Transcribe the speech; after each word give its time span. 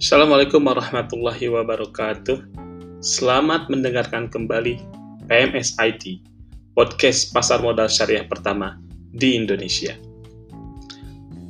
Assalamualaikum 0.00 0.64
warahmatullahi 0.64 1.52
wabarakatuh. 1.52 2.56
Selamat 3.04 3.68
mendengarkan 3.68 4.32
kembali 4.32 4.80
PMS 5.28 5.76
IT, 5.76 6.24
podcast 6.72 7.36
pasar 7.36 7.60
modal 7.60 7.84
syariah 7.84 8.24
pertama 8.24 8.80
di 9.12 9.36
Indonesia. 9.36 9.92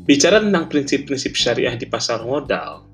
Bicara 0.03 0.43
tentang 0.43 0.67
prinsip-prinsip 0.67 1.39
syariah 1.39 1.79
di 1.79 1.87
pasar 1.87 2.27
modal, 2.27 2.91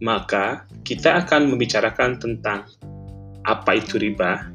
maka 0.00 0.64
kita 0.88 1.20
akan 1.20 1.52
membicarakan 1.52 2.16
tentang 2.16 2.64
apa 3.44 3.76
itu 3.76 4.00
riba, 4.00 4.48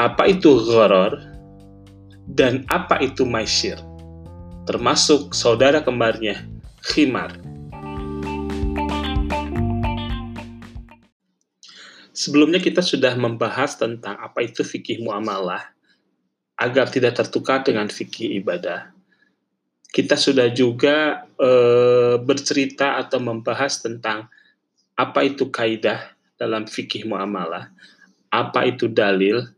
apa 0.00 0.32
itu 0.32 0.64
gharar, 0.64 1.12
dan 2.24 2.64
apa 2.72 3.04
itu 3.04 3.28
maisir, 3.28 3.76
termasuk 4.64 5.36
saudara 5.36 5.84
kembarnya, 5.84 6.40
khimar. 6.88 7.47
Sebelumnya 12.28 12.60
kita 12.60 12.84
sudah 12.84 13.16
membahas 13.16 13.80
tentang 13.80 14.20
apa 14.20 14.44
itu 14.44 14.60
fikih 14.60 15.00
muamalah 15.00 15.64
agar 16.60 16.92
tidak 16.92 17.16
tertukar 17.16 17.64
dengan 17.64 17.88
fikih 17.88 18.36
ibadah. 18.44 18.92
Kita 19.88 20.12
sudah 20.12 20.52
juga 20.52 21.24
e, 21.40 21.50
bercerita 22.20 23.00
atau 23.00 23.16
membahas 23.16 23.80
tentang 23.80 24.28
apa 24.92 25.24
itu 25.24 25.48
kaidah 25.48 26.12
dalam 26.36 26.68
fikih 26.68 27.08
muamalah, 27.08 27.72
apa 28.28 28.68
itu 28.68 28.92
dalil, 28.92 29.48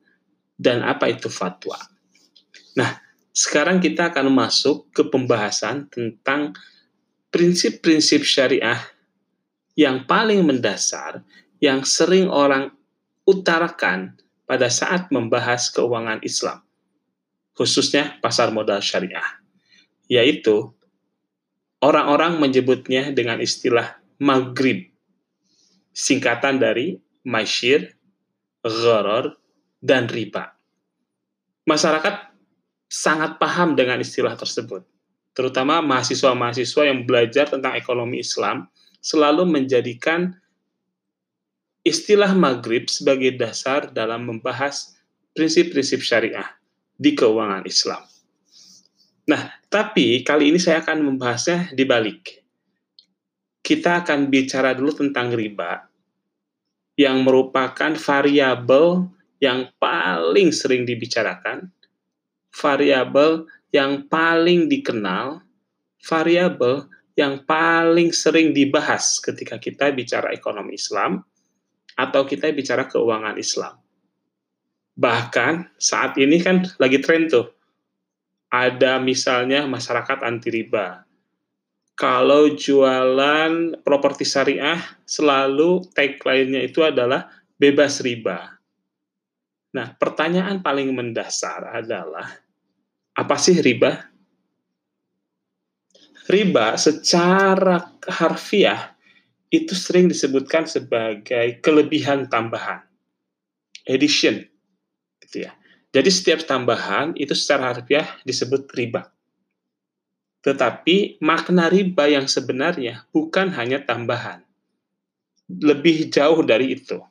dan 0.54 0.86
apa 0.86 1.10
itu 1.10 1.26
fatwa. 1.26 1.74
Nah, 2.78 3.02
sekarang 3.34 3.82
kita 3.82 4.14
akan 4.14 4.30
masuk 4.30 4.94
ke 4.94 5.02
pembahasan 5.10 5.90
tentang 5.90 6.54
prinsip-prinsip 7.34 8.22
syariah 8.22 8.78
yang 9.74 10.06
paling 10.06 10.46
mendasar 10.46 11.26
yang 11.60 11.84
sering 11.84 12.26
orang 12.26 12.72
utarakan 13.28 14.16
pada 14.48 14.66
saat 14.66 15.12
membahas 15.12 15.68
keuangan 15.70 16.18
Islam, 16.24 16.64
khususnya 17.54 18.18
pasar 18.18 18.50
modal 18.50 18.82
syariah, 18.82 19.38
yaitu 20.10 20.72
orang-orang 21.84 22.40
menyebutnya 22.40 23.12
dengan 23.12 23.38
istilah 23.38 24.00
maghrib, 24.18 24.88
singkatan 25.92 26.56
dari 26.56 26.96
maishir, 27.22 27.92
gharar, 28.64 29.36
dan 29.84 30.08
riba. 30.08 30.56
Masyarakat 31.68 32.32
sangat 32.88 33.36
paham 33.36 33.76
dengan 33.76 34.00
istilah 34.00 34.34
tersebut, 34.34 34.82
terutama 35.36 35.78
mahasiswa-mahasiswa 35.84 36.82
yang 36.88 37.04
belajar 37.04 37.46
tentang 37.46 37.76
ekonomi 37.76 38.24
Islam 38.24 38.66
selalu 38.98 39.46
menjadikan 39.46 40.39
istilah 41.80 42.36
maghrib 42.36 42.88
sebagai 42.88 43.36
dasar 43.40 43.88
dalam 43.92 44.28
membahas 44.28 44.96
prinsip-prinsip 45.32 46.04
syariah 46.04 46.46
di 47.00 47.16
keuangan 47.16 47.64
Islam. 47.64 48.02
Nah, 49.30 49.48
tapi 49.70 50.20
kali 50.26 50.50
ini 50.52 50.58
saya 50.60 50.82
akan 50.82 51.06
membahasnya 51.06 51.72
di 51.72 51.84
balik. 51.86 52.42
Kita 53.62 54.02
akan 54.02 54.26
bicara 54.26 54.74
dulu 54.74 54.90
tentang 54.90 55.30
riba 55.30 55.86
yang 56.98 57.22
merupakan 57.24 57.94
variabel 57.96 59.08
yang 59.40 59.72
paling 59.80 60.52
sering 60.52 60.84
dibicarakan, 60.84 61.72
variabel 62.52 63.48
yang 63.72 64.04
paling 64.10 64.68
dikenal, 64.68 65.40
variabel 66.04 66.90
yang 67.16 67.40
paling 67.46 68.12
sering 68.12 68.52
dibahas 68.52 69.22
ketika 69.22 69.56
kita 69.56 69.94
bicara 69.94 70.34
ekonomi 70.34 70.76
Islam, 70.76 71.24
atau 71.96 72.26
kita 72.26 72.50
bicara 72.54 72.86
keuangan 72.86 73.38
Islam. 73.38 73.78
Bahkan 75.00 75.80
saat 75.80 76.18
ini 76.20 76.42
kan 76.44 76.66
lagi 76.76 77.00
tren 77.00 77.30
tuh. 77.30 77.48
Ada 78.50 78.98
misalnya 78.98 79.64
masyarakat 79.70 80.26
anti 80.26 80.50
riba. 80.50 81.06
Kalau 81.94 82.50
jualan 82.56 83.78
properti 83.84 84.26
syariah 84.26 84.80
selalu 85.06 85.86
tagline-nya 85.94 86.64
itu 86.66 86.82
adalah 86.82 87.30
bebas 87.60 88.00
riba. 88.02 88.58
Nah, 89.70 89.94
pertanyaan 89.94 90.64
paling 90.64 90.90
mendasar 90.90 91.78
adalah 91.78 92.26
apa 93.14 93.36
sih 93.38 93.54
riba? 93.62 94.10
Riba 96.26 96.74
secara 96.74 98.00
harfiah 98.06 98.89
itu 99.50 99.74
sering 99.74 100.06
disebutkan 100.06 100.64
sebagai 100.70 101.58
kelebihan 101.58 102.30
tambahan, 102.30 102.86
addition, 103.90 104.46
gitu 105.26 105.50
ya. 105.50 105.52
Jadi 105.90 106.06
setiap 106.06 106.46
tambahan 106.46 107.18
itu 107.18 107.34
secara 107.34 107.74
harfiah 107.74 108.06
disebut 108.22 108.70
riba. 108.78 109.10
Tetapi 110.40 111.18
makna 111.18 111.66
riba 111.66 112.06
yang 112.06 112.30
sebenarnya 112.30 113.10
bukan 113.10 113.50
hanya 113.58 113.82
tambahan, 113.82 114.46
lebih 115.50 116.08
jauh 116.14 116.46
dari 116.46 116.78
itu. 116.78 117.02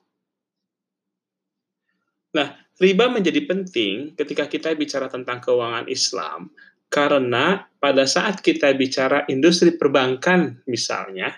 Nah, 2.31 2.55
riba 2.79 3.11
menjadi 3.11 3.43
penting 3.43 4.15
ketika 4.15 4.47
kita 4.47 4.71
bicara 4.79 5.11
tentang 5.11 5.43
keuangan 5.43 5.91
Islam, 5.91 6.47
karena 6.87 7.67
pada 7.83 8.07
saat 8.07 8.39
kita 8.39 8.71
bicara 8.79 9.27
industri 9.27 9.75
perbankan 9.75 10.63
misalnya, 10.65 11.35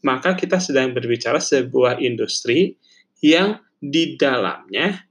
maka 0.00 0.36
kita 0.36 0.60
sedang 0.60 0.92
berbicara 0.96 1.40
sebuah 1.40 2.00
industri 2.00 2.76
yang 3.20 3.60
di 3.80 4.16
dalamnya 4.16 5.04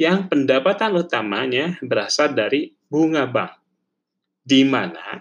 yang 0.00 0.32
pendapatan 0.32 0.96
utamanya 0.96 1.76
berasal 1.84 2.32
dari 2.32 2.72
bunga 2.88 3.28
bank, 3.28 3.52
di 4.40 4.64
mana 4.64 5.20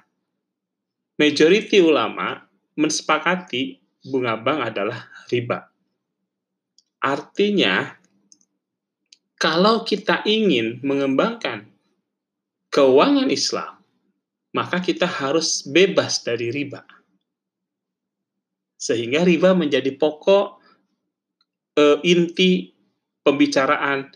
majority 1.19 1.83
ulama 1.83 2.47
mensepakati 2.79 3.75
bunga 4.07 4.39
bank 4.39 4.59
adalah 4.71 5.11
riba. 5.27 5.67
Artinya, 7.03 7.91
kalau 9.35 9.83
kita 9.83 10.23
ingin 10.23 10.79
mengembangkan 10.83 11.67
keuangan 12.71 13.27
Islam, 13.31 13.79
maka 14.55 14.79
kita 14.79 15.07
harus 15.07 15.63
bebas 15.67 16.23
dari 16.23 16.51
riba. 16.51 16.98
Sehingga 18.79 19.27
riba 19.27 19.51
menjadi 19.51 19.91
pokok 19.99 20.45
e, 21.75 21.83
inti 22.07 22.71
pembicaraan 23.19 24.07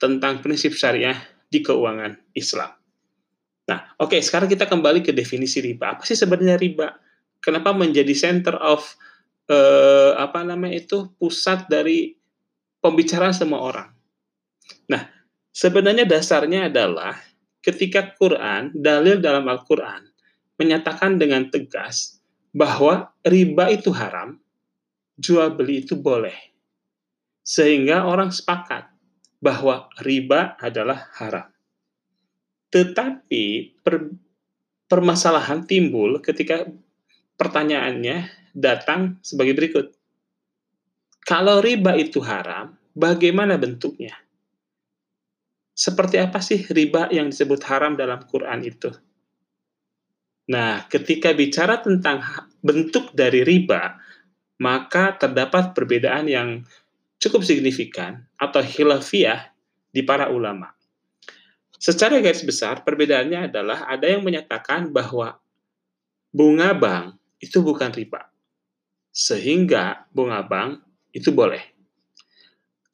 tentang 0.00 0.40
prinsip 0.40 0.72
syariah 0.72 1.20
di 1.52 1.60
keuangan 1.60 2.16
Islam. 2.32 2.72
Nah, 3.68 3.94
oke, 4.00 4.16
okay, 4.16 4.20
sekarang 4.24 4.48
kita 4.48 4.64
kembali 4.64 5.04
ke 5.04 5.12
definisi 5.12 5.60
riba. 5.60 5.94
Apa 5.94 6.02
sih 6.08 6.16
sebenarnya 6.16 6.56
riba? 6.56 6.88
Kenapa 7.38 7.76
menjadi 7.76 8.10
center 8.16 8.56
of 8.58 8.82
e, 9.46 9.58
apa 10.16 10.40
namanya 10.42 10.80
itu 10.82 11.12
pusat 11.20 11.68
dari 11.68 12.16
pembicaraan 12.80 13.36
semua 13.36 13.60
orang? 13.60 13.88
Nah, 14.88 15.04
sebenarnya 15.52 16.08
dasarnya 16.08 16.72
adalah 16.72 17.14
ketika 17.62 18.16
Quran, 18.18 18.74
dalil 18.74 19.20
dalam 19.22 19.46
Al-Quran 19.46 20.10
menyatakan 20.58 21.18
dengan 21.18 21.46
tegas 21.52 22.21
bahwa 22.52 23.10
riba 23.24 23.72
itu 23.72 23.88
haram, 23.90 24.36
jual 25.16 25.56
beli 25.56 25.82
itu 25.82 25.96
boleh. 25.96 26.36
Sehingga 27.42 28.06
orang 28.06 28.30
sepakat 28.30 28.92
bahwa 29.42 29.90
riba 30.04 30.54
adalah 30.60 31.10
haram. 31.18 31.50
Tetapi 32.70 33.44
per, 33.82 34.08
permasalahan 34.86 35.66
timbul 35.66 36.22
ketika 36.22 36.64
pertanyaannya 37.34 38.30
datang 38.54 39.18
sebagai 39.24 39.56
berikut. 39.58 39.86
Kalau 41.24 41.58
riba 41.58 41.96
itu 41.98 42.22
haram, 42.22 42.76
bagaimana 42.94 43.56
bentuknya? 43.58 44.14
Seperti 45.72 46.20
apa 46.20 46.38
sih 46.44 46.62
riba 46.68 47.08
yang 47.08 47.32
disebut 47.32 47.64
haram 47.64 47.96
dalam 47.96 48.22
Quran 48.28 48.60
itu? 48.62 48.92
Nah, 50.50 50.86
ketika 50.90 51.30
bicara 51.30 51.78
tentang 51.78 52.22
bentuk 52.58 53.14
dari 53.14 53.46
riba, 53.46 53.94
maka 54.58 55.14
terdapat 55.14 55.70
perbedaan 55.74 56.26
yang 56.26 56.66
cukup 57.22 57.46
signifikan 57.46 58.26
atau 58.34 58.58
khilafiyah 58.58 59.54
di 59.94 60.02
para 60.02 60.26
ulama. 60.30 60.74
Secara 61.82 62.22
garis 62.22 62.46
besar, 62.46 62.82
perbedaannya 62.86 63.50
adalah 63.50 63.86
ada 63.90 64.06
yang 64.06 64.22
menyatakan 64.22 64.90
bahwa 64.94 65.38
bunga 66.30 66.74
bank 66.74 67.18
itu 67.42 67.58
bukan 67.58 67.90
riba, 67.90 68.30
sehingga 69.10 70.06
bunga 70.14 70.46
bank 70.46 70.78
itu 71.10 71.34
boleh. 71.34 71.62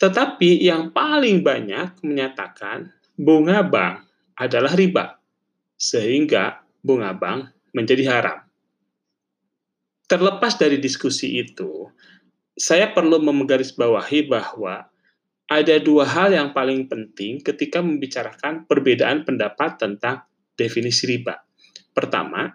Tetapi 0.01 0.65
yang 0.65 0.89
paling 0.97 1.45
banyak 1.45 2.01
menyatakan 2.01 2.89
bunga 3.13 3.61
bank 3.61 4.09
adalah 4.41 4.73
riba, 4.73 5.21
sehingga 5.77 6.65
bunga 6.89 7.13
bank 7.13 7.53
menjadi 7.77 8.09
haram. 8.09 8.39
terlepas 10.09 10.57
dari 10.57 10.81
diskusi 10.81 11.37
itu, 11.37 11.85
saya 12.57 12.89
perlu 12.97 13.21
menggarisbawahi 13.21 14.25
bahwa 14.25 14.89
ada 15.53 15.77
dua 15.77 16.09
hal 16.09 16.33
yang 16.33 16.57
paling 16.57 16.89
penting 16.89 17.45
ketika 17.45 17.85
membicarakan 17.85 18.65
perbedaan 18.65 19.29
pendapat 19.29 19.77
tentang 19.77 20.25
definisi 20.57 21.05
riba. 21.05 21.45
Pertama 21.93 22.49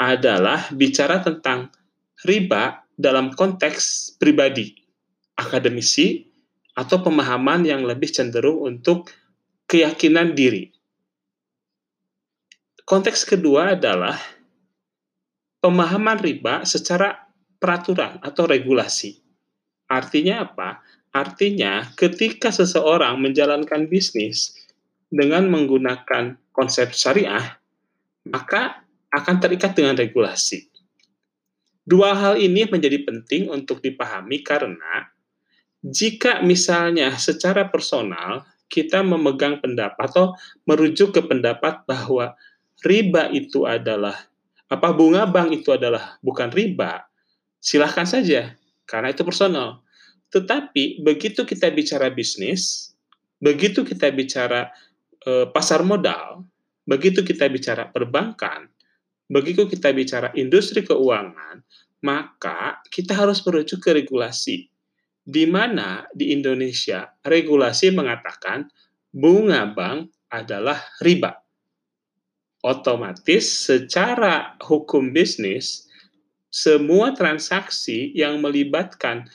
adalah 0.00 0.72
bicara 0.72 1.20
tentang 1.20 1.68
riba 2.24 2.88
dalam 2.96 3.36
konteks 3.36 4.16
pribadi, 4.16 4.72
akademisi, 5.36 6.24
atau 6.72 7.04
pemahaman 7.04 7.68
yang 7.68 7.84
lebih 7.84 8.08
cenderung 8.08 8.64
untuk 8.64 9.12
keyakinan 9.68 10.32
diri. 10.32 10.71
Konteks 12.82 13.22
kedua 13.22 13.78
adalah 13.78 14.18
pemahaman 15.62 16.18
riba 16.18 16.66
secara 16.66 17.30
peraturan 17.62 18.18
atau 18.18 18.42
regulasi. 18.44 19.22
Artinya 19.86 20.42
apa? 20.42 20.82
Artinya 21.14 21.86
ketika 21.94 22.50
seseorang 22.50 23.22
menjalankan 23.22 23.86
bisnis 23.86 24.56
dengan 25.06 25.46
menggunakan 25.46 26.40
konsep 26.50 26.90
syariah, 26.90 27.60
maka 28.26 28.82
akan 29.12 29.36
terikat 29.38 29.76
dengan 29.78 29.94
regulasi. 29.94 30.66
Dua 31.82 32.14
hal 32.14 32.40
ini 32.40 32.66
menjadi 32.66 33.02
penting 33.04 33.50
untuk 33.52 33.82
dipahami 33.84 34.42
karena 34.42 35.12
jika 35.82 36.40
misalnya 36.40 37.10
secara 37.18 37.66
personal 37.66 38.46
kita 38.70 39.04
memegang 39.04 39.58
pendapat 39.58 39.98
atau 39.98 40.32
merujuk 40.64 41.12
ke 41.12 41.20
pendapat 41.20 41.82
bahwa 41.84 42.38
riba 42.82 43.30
itu 43.30 43.64
adalah 43.64 44.14
apa 44.72 44.88
bunga 44.90 45.28
bank 45.28 45.62
itu 45.62 45.70
adalah 45.70 46.16
bukan 46.24 46.48
riba, 46.48 47.04
silahkan 47.60 48.08
saja 48.08 48.56
karena 48.88 49.12
itu 49.12 49.22
personal. 49.22 49.84
Tetapi 50.32 51.04
begitu 51.04 51.44
kita 51.44 51.68
bicara 51.68 52.08
bisnis, 52.08 52.92
begitu 53.36 53.84
kita 53.84 54.08
bicara 54.08 54.72
e, 55.22 55.44
pasar 55.52 55.84
modal, 55.84 56.48
begitu 56.88 57.20
kita 57.20 57.52
bicara 57.52 57.92
perbankan, 57.92 58.72
begitu 59.28 59.68
kita 59.68 59.92
bicara 59.92 60.32
industri 60.32 60.80
keuangan, 60.80 61.60
maka 62.00 62.80
kita 62.88 63.12
harus 63.12 63.44
merujuk 63.44 63.84
ke 63.84 63.92
regulasi. 63.92 64.72
Di 65.22 65.46
mana 65.46 66.08
di 66.10 66.34
Indonesia 66.34 67.12
regulasi 67.22 67.92
mengatakan 67.94 68.66
bunga 69.12 69.68
bank 69.70 70.10
adalah 70.32 70.80
riba 71.04 71.42
otomatis 72.62 73.42
secara 73.66 74.54
hukum 74.62 75.10
bisnis 75.10 75.90
semua 76.52 77.10
transaksi 77.12 78.14
yang 78.14 78.38
melibatkan 78.38 79.26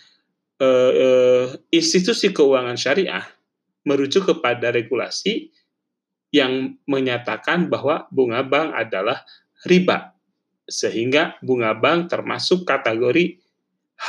uh, 0.64 0.92
uh, 0.94 1.48
institusi 1.70 2.32
keuangan 2.32 2.80
syariah 2.80 3.26
merujuk 3.84 4.32
kepada 4.32 4.72
regulasi 4.72 5.52
yang 6.32 6.76
menyatakan 6.84 7.72
bahwa 7.72 8.06
bunga 8.12 8.44
bank 8.44 8.76
adalah 8.76 9.24
riba 9.64 10.12
sehingga 10.68 11.40
bunga 11.40 11.72
bank 11.72 12.12
termasuk 12.12 12.68
kategori 12.68 13.40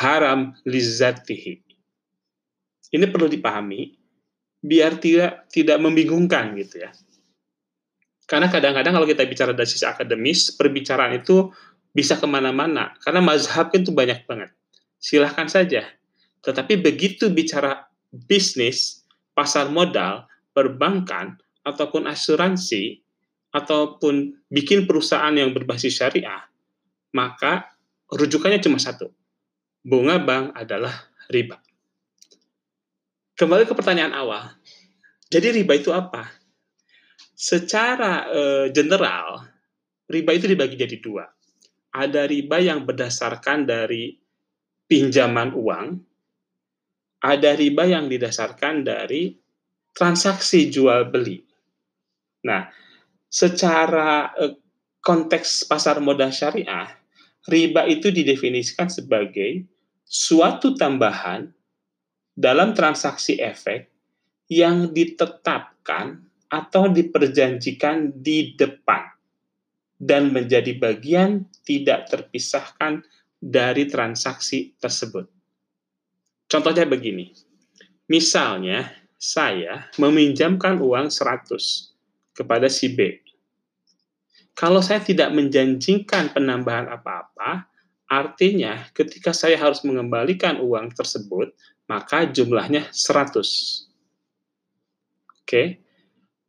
haram 0.03 0.53
lizatihi. 0.67 1.63
Ini 2.91 3.07
perlu 3.09 3.31
dipahami 3.31 3.95
biar 4.59 4.99
tidak 4.99 5.47
tidak 5.55 5.79
membingungkan 5.79 6.59
gitu 6.59 6.83
ya. 6.83 6.91
Karena 8.29 8.53
kadang-kadang 8.53 8.93
kalau 8.93 9.09
kita 9.09 9.25
bicara 9.25 9.57
dari 9.57 9.65
sisi 9.65 9.89
akademis, 9.89 10.53
perbicaraan 10.53 11.17
itu 11.17 11.49
bisa 11.97 12.21
ke 12.21 12.29
mana-mana. 12.29 12.93
Karena 13.01 13.25
mazhab 13.25 13.73
itu 13.73 13.89
banyak 13.89 14.29
banget. 14.29 14.53
Silahkan 15.01 15.49
saja. 15.49 15.89
Tetapi 16.45 16.77
begitu 16.77 17.33
bicara 17.33 17.89
bisnis, 18.13 19.09
pasar 19.33 19.73
modal, 19.73 20.29
perbankan, 20.53 21.41
ataupun 21.65 22.05
asuransi, 22.05 23.01
ataupun 23.53 24.37
bikin 24.53 24.85
perusahaan 24.85 25.33
yang 25.33 25.57
berbasis 25.57 25.97
syariah, 25.97 26.45
maka 27.17 27.73
rujukannya 28.13 28.61
cuma 28.61 28.77
satu. 28.77 29.09
Bunga 29.81 30.21
bank 30.21 30.53
adalah 30.53 30.93
riba. 31.33 31.57
Kembali 33.39 33.65
ke 33.65 33.73
pertanyaan 33.73 34.13
awal. 34.13 34.53
Jadi 35.31 35.63
riba 35.63 35.79
itu 35.79 35.95
apa? 35.95 36.29
Secara 37.39 38.27
uh, 38.31 38.67
general 38.71 39.47
riba 40.09 40.31
itu 40.35 40.47
dibagi 40.49 40.77
jadi 40.79 40.97
dua. 40.99 41.25
Ada 41.95 42.29
riba 42.29 42.61
yang 42.61 42.85
berdasarkan 42.85 43.65
dari 43.65 44.13
pinjaman 44.89 45.57
uang, 45.57 45.87
ada 47.25 47.51
riba 47.57 47.85
yang 47.89 48.07
didasarkan 48.07 48.87
dari 48.87 49.35
transaksi 49.93 50.69
jual 50.71 51.09
beli. 51.11 51.43
Nah, 52.45 52.69
secara 53.27 54.33
uh, 54.37 54.55
konteks 55.03 55.67
pasar 55.67 55.99
modal 55.99 56.31
syariah, 56.31 56.89
riba 57.49 57.89
itu 57.89 58.13
didefinisikan 58.13 58.93
sebagai 58.93 59.65
suatu 60.05 60.77
tambahan 60.77 61.49
dalam 62.33 62.73
transaksi 62.73 63.37
efek 63.41 63.91
yang 64.49 64.95
ditetapkan 64.95 66.28
atau 66.49 66.89
diperjanjikan 66.89 68.19
di 68.19 68.57
depan 68.57 69.05
dan 69.99 70.31
menjadi 70.33 70.79
bagian 70.79 71.45
tidak 71.67 72.09
terpisahkan 72.09 73.05
dari 73.39 73.87
transaksi 73.87 74.75
tersebut. 74.79 75.29
Contohnya 76.49 76.89
begini. 76.89 77.29
Misalnya, 78.09 78.89
saya 79.19 79.91
meminjamkan 80.01 80.81
uang 80.81 81.11
100 81.13 81.93
kepada 82.33 82.71
si 82.71 82.95
B. 82.95 83.21
Kalau 84.55 84.81
saya 84.81 85.03
tidak 85.03 85.35
menjanjikan 85.35 86.31
penambahan 86.33 86.89
apa-apa, 86.89 87.69
artinya 88.09 88.89
ketika 88.97 89.35
saya 89.35 89.59
harus 89.59 89.85
mengembalikan 89.85 90.63
uang 90.63 90.95
tersebut, 90.95 91.53
maka 91.91 92.27
jumlahnya 92.27 92.89
100. 92.95 93.91
Oke. 95.43 95.88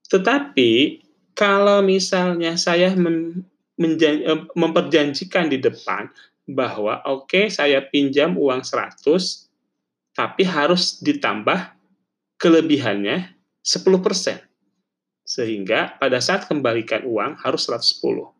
Tetapi 0.10 1.02
kalau 1.38 1.80
misalnya 1.86 2.58
saya 2.60 2.92
eh, 2.92 4.40
memperjanjikan 4.58 5.48
di 5.48 5.62
depan 5.62 6.10
bahwa 6.50 7.06
oke 7.06 7.30
okay, 7.30 7.46
saya 7.48 7.86
pinjam 7.86 8.34
uang 8.34 8.66
100 8.66 9.06
tapi 10.18 10.44
harus 10.44 11.00
ditambah 11.00 11.78
kelebihannya 12.42 13.38
10%. 13.62 14.44
Sehingga 15.24 15.96
pada 16.02 16.18
saat 16.18 16.50
kembalikan 16.50 17.06
uang 17.06 17.38
harus 17.46 17.70
110. 17.70 18.34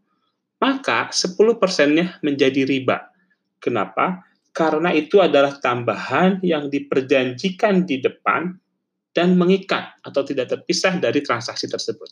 Maka 0.60 1.14
10 1.14 1.62
persennya 1.62 2.18
menjadi 2.26 2.66
riba. 2.66 3.14
Kenapa? 3.62 4.26
Karena 4.52 4.92
itu 4.92 5.22
adalah 5.22 5.56
tambahan 5.62 6.42
yang 6.42 6.68
diperjanjikan 6.68 7.86
di 7.86 8.02
depan 8.02 8.58
dan 9.14 9.36
mengikat 9.36 9.98
atau 10.06 10.22
tidak 10.22 10.54
terpisah 10.54 10.98
dari 11.02 11.20
transaksi 11.26 11.66
tersebut. 11.66 12.10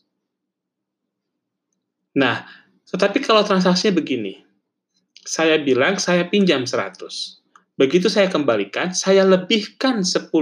Nah, 2.18 2.46
tetapi 2.90 3.22
kalau 3.22 3.46
transaksinya 3.46 4.02
begini, 4.02 4.42
saya 5.22 5.62
bilang 5.62 6.02
saya 6.02 6.26
pinjam 6.26 6.66
100. 6.66 7.78
Begitu 7.78 8.10
saya 8.10 8.26
kembalikan, 8.26 8.90
saya 8.96 9.22
lebihkan 9.22 10.02
10%. 10.02 10.34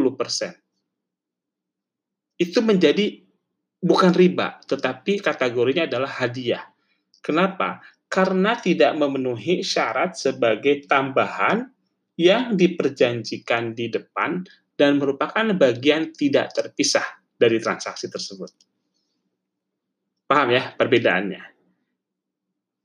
Itu 2.40 2.64
menjadi 2.64 3.20
bukan 3.84 4.16
riba, 4.16 4.64
tetapi 4.64 5.20
kategorinya 5.20 5.84
adalah 5.84 6.24
hadiah. 6.24 6.64
Kenapa? 7.20 7.84
Karena 8.08 8.56
tidak 8.56 8.96
memenuhi 8.96 9.60
syarat 9.66 10.16
sebagai 10.16 10.88
tambahan 10.88 11.68
yang 12.16 12.56
diperjanjikan 12.56 13.76
di 13.76 13.92
depan 13.92 14.48
dan 14.76 15.00
merupakan 15.00 15.44
bagian 15.56 16.12
tidak 16.12 16.52
terpisah 16.52 17.04
dari 17.36 17.60
transaksi 17.60 18.12
tersebut. 18.12 18.52
Paham 20.28 20.50
ya 20.52 20.76
perbedaannya? 20.76 21.44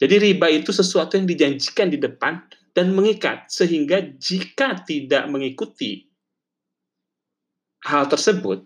Jadi 0.01 0.15
riba 0.17 0.49
itu 0.49 0.73
sesuatu 0.73 1.21
yang 1.21 1.29
dijanjikan 1.29 1.93
di 1.93 2.01
depan 2.01 2.41
dan 2.73 2.97
mengikat 2.97 3.51
sehingga 3.53 4.01
jika 4.01 4.81
tidak 4.87 5.29
mengikuti 5.29 6.09
hal 7.85 8.09
tersebut, 8.09 8.65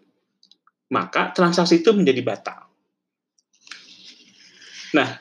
maka 0.94 1.34
transaksi 1.34 1.82
itu 1.82 1.90
menjadi 1.90 2.22
batal. 2.22 2.70
Nah, 4.94 5.18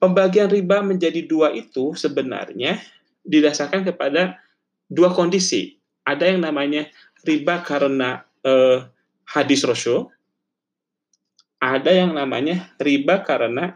pembagian 0.00 0.48
riba 0.48 0.80
menjadi 0.80 1.24
dua 1.28 1.52
itu 1.52 1.92
sebenarnya 1.92 2.80
didasarkan 3.20 3.84
kepada 3.84 4.40
dua 4.88 5.12
kondisi. 5.12 5.76
Ada 6.08 6.32
yang 6.32 6.40
namanya 6.40 6.88
riba 7.26 7.62
karena 7.64 8.22
eh, 8.44 8.84
hadis 9.28 9.64
Rasul, 9.64 10.08
ada 11.58 11.90
yang 11.90 12.14
namanya 12.14 12.70
riba 12.78 13.26
karena 13.26 13.74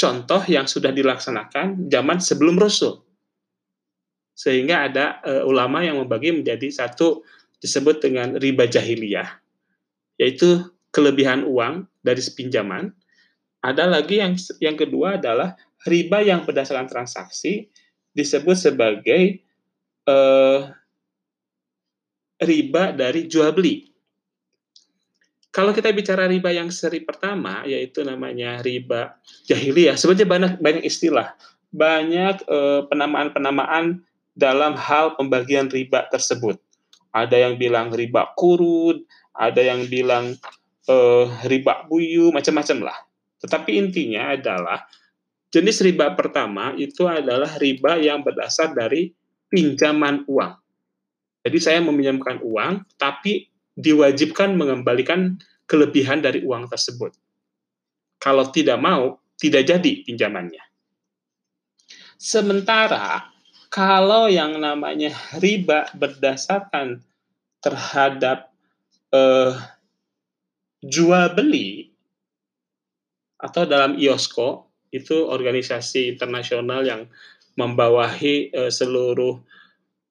contoh 0.00 0.40
yang 0.48 0.64
sudah 0.64 0.90
dilaksanakan 0.90 1.92
zaman 1.92 2.18
sebelum 2.18 2.56
Rasul. 2.56 3.04
Sehingga 4.32 4.88
ada 4.88 5.20
uh, 5.20 5.44
ulama 5.44 5.84
yang 5.84 6.00
membagi 6.00 6.32
menjadi 6.32 6.72
satu 6.72 7.20
disebut 7.60 8.00
dengan 8.00 8.40
riba 8.40 8.64
jahiliyah, 8.64 9.28
yaitu 10.16 10.64
kelebihan 10.88 11.44
uang 11.44 11.84
dari 12.00 12.24
pinjaman. 12.32 12.96
Ada 13.60 13.84
lagi 13.84 14.24
yang 14.24 14.40
yang 14.56 14.80
kedua 14.80 15.20
adalah 15.20 15.60
riba 15.84 16.24
yang 16.24 16.48
berdasarkan 16.48 16.88
transaksi 16.88 17.68
disebut 18.16 18.56
sebagai 18.56 19.44
uh, 20.08 20.72
riba 22.40 22.96
dari 22.96 23.28
jual 23.28 23.52
beli. 23.52 23.88
Kalau 25.50 25.74
kita 25.74 25.90
bicara 25.90 26.30
riba 26.30 26.54
yang 26.54 26.70
seri 26.70 27.02
pertama, 27.02 27.66
yaitu 27.66 28.06
namanya 28.06 28.62
riba 28.62 29.18
jahiliyah, 29.50 29.98
sebenarnya 29.98 30.28
banyak 30.30 30.52
banyak 30.62 30.84
istilah, 30.86 31.34
banyak 31.74 32.38
uh, 32.46 32.86
penamaan-penamaan 32.86 34.06
dalam 34.38 34.78
hal 34.78 35.18
pembagian 35.18 35.66
riba 35.66 36.06
tersebut. 36.06 36.54
Ada 37.10 37.50
yang 37.50 37.58
bilang 37.58 37.90
riba 37.90 38.30
kurun, 38.38 39.02
ada 39.34 39.58
yang 39.58 39.90
bilang 39.90 40.38
uh, 40.86 41.26
riba 41.42 41.82
buyu, 41.90 42.30
macam-macam 42.30 42.78
lah. 42.86 42.98
Tetapi 43.42 43.74
intinya 43.74 44.30
adalah 44.38 44.86
jenis 45.50 45.82
riba 45.82 46.14
pertama 46.14 46.78
itu 46.78 47.10
adalah 47.10 47.58
riba 47.58 47.98
yang 47.98 48.22
berdasar 48.22 48.70
dari 48.70 49.10
pinjaman 49.50 50.22
uang. 50.30 50.59
Jadi 51.40 51.58
saya 51.58 51.80
meminjamkan 51.80 52.44
uang, 52.44 52.84
tapi 53.00 53.48
diwajibkan 53.76 54.52
mengembalikan 54.56 55.40
kelebihan 55.64 56.20
dari 56.20 56.44
uang 56.44 56.68
tersebut. 56.68 57.16
Kalau 58.20 58.52
tidak 58.52 58.76
mau, 58.76 59.16
tidak 59.40 59.64
jadi 59.64 60.04
pinjamannya. 60.04 60.60
Sementara 62.20 63.32
kalau 63.72 64.28
yang 64.28 64.60
namanya 64.60 65.16
riba 65.40 65.88
berdasarkan 65.96 67.00
terhadap 67.64 68.52
eh, 69.14 69.56
jual 70.84 71.32
beli 71.32 71.88
atau 73.40 73.64
dalam 73.64 73.96
IOSCO 73.96 74.68
itu 74.92 75.24
organisasi 75.24 76.12
internasional 76.12 76.84
yang 76.84 77.08
membawahi 77.56 78.52
eh, 78.52 78.68
seluruh 78.68 79.40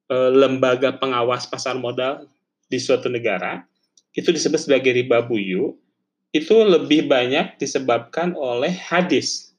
lembaga 0.10 0.98
pengawas 0.98 1.46
pasar 1.46 1.78
modal 1.78 2.26
di 2.66 2.82
suatu 2.82 3.08
negara 3.10 3.62
itu 4.18 4.34
disebut 4.34 4.58
sebagai 4.58 4.94
riba 4.94 5.22
buyu 5.22 5.78
itu 6.34 6.56
lebih 6.62 7.10
banyak 7.10 7.58
disebabkan 7.62 8.34
oleh 8.34 8.74
hadis 8.74 9.54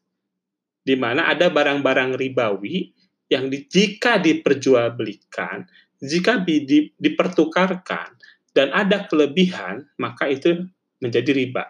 di 0.83 0.99
mana 0.99 1.31
ada 1.31 1.51
barang-barang 1.51 2.19
ribawi 2.19 2.91
yang 3.31 3.47
di, 3.47 3.67
jika 3.71 4.19
diperjualbelikan 4.19 5.67
jika 6.01 6.41
di, 6.41 6.65
di, 6.65 6.79
dipertukarkan 6.97 8.17
dan 8.57 8.73
ada 8.75 9.07
kelebihan 9.07 9.87
maka 10.01 10.27
itu 10.27 10.67
menjadi 11.01 11.33
riba. 11.33 11.65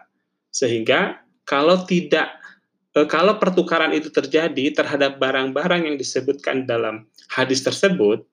Sehingga 0.51 1.21
kalau 1.47 1.83
tidak 1.83 2.31
eh, 2.95 3.07
kalau 3.07 3.37
pertukaran 3.39 3.91
itu 3.95 4.11
terjadi 4.11 4.71
terhadap 4.75 5.19
barang-barang 5.19 5.87
yang 5.87 5.95
disebutkan 5.99 6.67
dalam 6.67 7.07
hadis 7.31 7.63
tersebut 7.63 8.23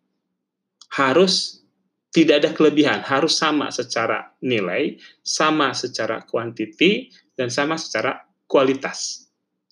harus 0.93 1.65
tidak 2.09 2.45
ada 2.45 2.51
kelebihan, 2.57 3.05
harus 3.05 3.37
sama 3.37 3.69
secara 3.69 4.33
nilai, 4.41 4.97
sama 5.21 5.77
secara 5.77 6.25
kuantiti, 6.25 7.13
dan 7.37 7.53
sama 7.53 7.77
secara 7.77 8.25
kualitas. 8.49 9.29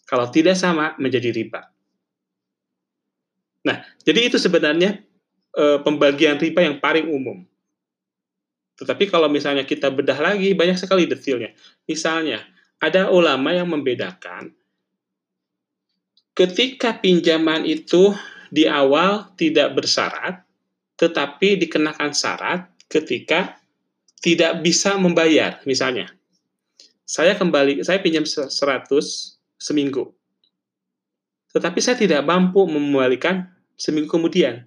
Kalau 0.06 0.28
tidak 0.30 0.54
sama, 0.54 0.94
menjadi 1.00 1.32
riba. 1.32 1.66
Nah, 3.66 3.82
jadi 4.06 4.30
itu 4.30 4.38
sebenarnya 4.38 5.02
e, 5.50 5.64
pembagian 5.82 6.38
riba 6.38 6.62
yang 6.62 6.78
paling 6.78 7.10
umum. 7.10 7.42
Tetapi 8.76 9.08
kalau 9.10 9.26
misalnya 9.26 9.66
kita 9.66 9.90
bedah 9.90 10.20
lagi, 10.20 10.52
banyak 10.52 10.78
sekali 10.78 11.08
detailnya. 11.08 11.50
Misalnya, 11.88 12.44
ada 12.78 13.08
ulama 13.10 13.56
yang 13.56 13.66
membedakan 13.72 14.52
ketika 16.36 16.92
pinjaman 17.00 17.64
itu 17.64 18.12
di 18.52 18.68
awal 18.68 19.32
tidak 19.34 19.72
bersyarat, 19.74 20.45
tetapi 20.96 21.60
dikenakan 21.60 22.16
syarat 22.16 22.72
ketika 22.88 23.60
tidak 24.20 24.64
bisa 24.64 24.96
membayar. 24.96 25.60
Misalnya, 25.68 26.10
saya 27.04 27.36
kembali, 27.36 27.84
saya 27.84 28.00
pinjam 28.02 28.24
100 28.24 28.50
seminggu, 29.60 30.10
tetapi 31.52 31.78
saya 31.80 31.96
tidak 31.96 32.24
mampu 32.26 32.64
mengembalikan 32.66 33.48
seminggu 33.76 34.10
kemudian. 34.10 34.64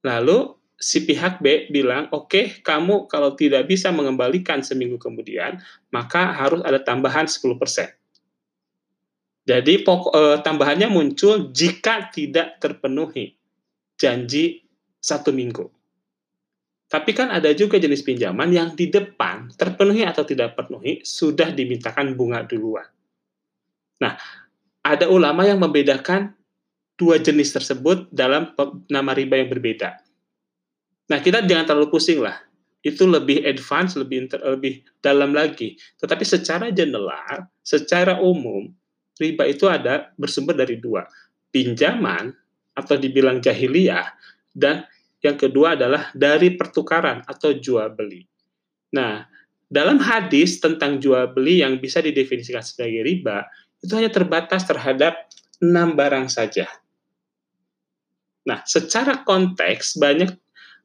Lalu 0.00 0.56
si 0.80 1.04
pihak 1.04 1.44
B 1.44 1.68
bilang, 1.68 2.08
oke, 2.08 2.26
okay, 2.26 2.44
kamu 2.64 3.04
kalau 3.04 3.36
tidak 3.36 3.68
bisa 3.68 3.92
mengembalikan 3.92 4.64
seminggu 4.64 4.96
kemudian, 4.96 5.60
maka 5.92 6.32
harus 6.32 6.64
ada 6.64 6.80
tambahan 6.80 7.28
10%. 7.28 7.60
Jadi 9.44 9.84
pokok, 9.84 10.12
eh, 10.12 10.38
tambahannya 10.40 10.88
muncul 10.88 11.52
jika 11.52 12.08
tidak 12.08 12.60
terpenuhi 12.60 13.36
janji 14.00 14.64
satu 15.00 15.32
minggu. 15.32 15.66
Tapi 16.90 17.14
kan 17.14 17.30
ada 17.30 17.54
juga 17.54 17.78
jenis 17.78 18.02
pinjaman 18.02 18.50
yang 18.50 18.74
di 18.74 18.90
depan 18.90 19.54
terpenuhi 19.54 20.02
atau 20.02 20.26
tidak 20.26 20.58
penuhi 20.58 21.00
sudah 21.06 21.54
dimintakan 21.54 22.18
bunga 22.18 22.42
duluan. 22.42 22.86
Nah, 24.02 24.18
ada 24.82 25.06
ulama 25.06 25.46
yang 25.46 25.62
membedakan 25.62 26.34
dua 26.98 27.22
jenis 27.22 27.54
tersebut 27.54 28.10
dalam 28.10 28.52
nama 28.90 29.14
riba 29.14 29.38
yang 29.38 29.48
berbeda. 29.48 30.02
Nah, 31.14 31.18
kita 31.22 31.46
jangan 31.46 31.64
terlalu 31.70 31.94
pusing 31.94 32.20
lah. 32.26 32.42
Itu 32.82 33.06
lebih 33.06 33.44
advance, 33.44 33.94
lebih 33.94 34.26
inter, 34.26 34.40
lebih 34.42 34.82
dalam 34.98 35.30
lagi. 35.30 35.78
Tetapi 36.00 36.24
secara 36.26 36.74
general, 36.74 37.46
secara 37.62 38.18
umum, 38.18 38.66
riba 39.20 39.46
itu 39.46 39.70
ada 39.70 40.10
bersumber 40.18 40.58
dari 40.58 40.80
dua. 40.80 41.06
Pinjaman 41.54 42.34
atau 42.74 42.96
dibilang 42.98 43.38
jahiliyah 43.38 44.06
dan 44.54 44.86
yang 45.20 45.36
kedua 45.36 45.76
adalah 45.76 46.08
dari 46.16 46.56
pertukaran 46.56 47.22
atau 47.28 47.52
jual 47.52 47.92
beli. 47.92 48.24
Nah, 48.96 49.22
dalam 49.70 50.00
hadis 50.02 50.58
tentang 50.58 50.98
jual 50.98 51.30
beli 51.30 51.62
yang 51.62 51.78
bisa 51.78 52.02
didefinisikan 52.02 52.64
sebagai 52.64 53.06
riba, 53.06 53.46
itu 53.80 53.92
hanya 53.94 54.10
terbatas 54.10 54.66
terhadap 54.66 55.30
enam 55.60 55.94
barang 55.94 56.26
saja. 56.32 56.66
Nah, 58.48 58.64
secara 58.64 59.22
konteks 59.22 60.00
banyak 60.00 60.32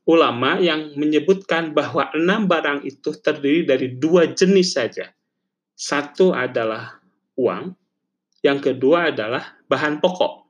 ulama 0.05 0.61
yang 0.61 0.93
menyebutkan 0.93 1.73
bahwa 1.73 2.13
enam 2.13 2.45
barang 2.45 2.85
itu 2.85 3.15
terdiri 3.17 3.65
dari 3.65 3.87
dua 3.97 4.29
jenis 4.29 4.77
saja. 4.77 5.09
Satu 5.73 6.31
adalah 6.31 7.01
uang, 7.35 7.73
yang 8.45 8.61
kedua 8.61 9.09
adalah 9.09 9.57
bahan 9.65 9.97
pokok. 9.97 10.44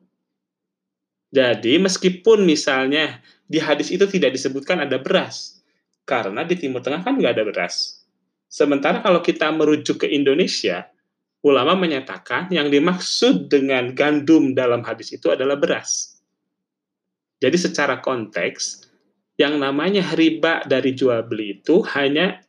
Jadi 1.35 1.75
meskipun 1.83 2.47
misalnya 2.47 3.19
di 3.43 3.59
hadis 3.59 3.91
itu 3.91 4.07
tidak 4.07 4.31
disebutkan 4.39 4.87
ada 4.87 4.95
beras, 4.95 5.59
karena 6.07 6.47
di 6.47 6.55
Timur 6.55 6.79
Tengah 6.79 7.03
kan 7.03 7.19
nggak 7.19 7.35
ada 7.35 7.43
beras. 7.43 8.07
Sementara 8.47 9.03
kalau 9.03 9.19
kita 9.19 9.51
merujuk 9.51 10.07
ke 10.07 10.07
Indonesia, 10.07 10.87
ulama 11.43 11.75
menyatakan 11.75 12.47
yang 12.55 12.71
dimaksud 12.71 13.51
dengan 13.51 13.91
gandum 13.91 14.55
dalam 14.55 14.79
hadis 14.87 15.11
itu 15.11 15.27
adalah 15.27 15.59
beras. 15.59 16.23
Jadi 17.43 17.59
secara 17.59 17.99
konteks, 17.99 18.87
yang 19.35 19.59
namanya 19.59 20.07
riba 20.15 20.63
dari 20.63 20.95
jual 20.95 21.27
beli 21.27 21.59
itu 21.59 21.83
hanya 21.99 22.39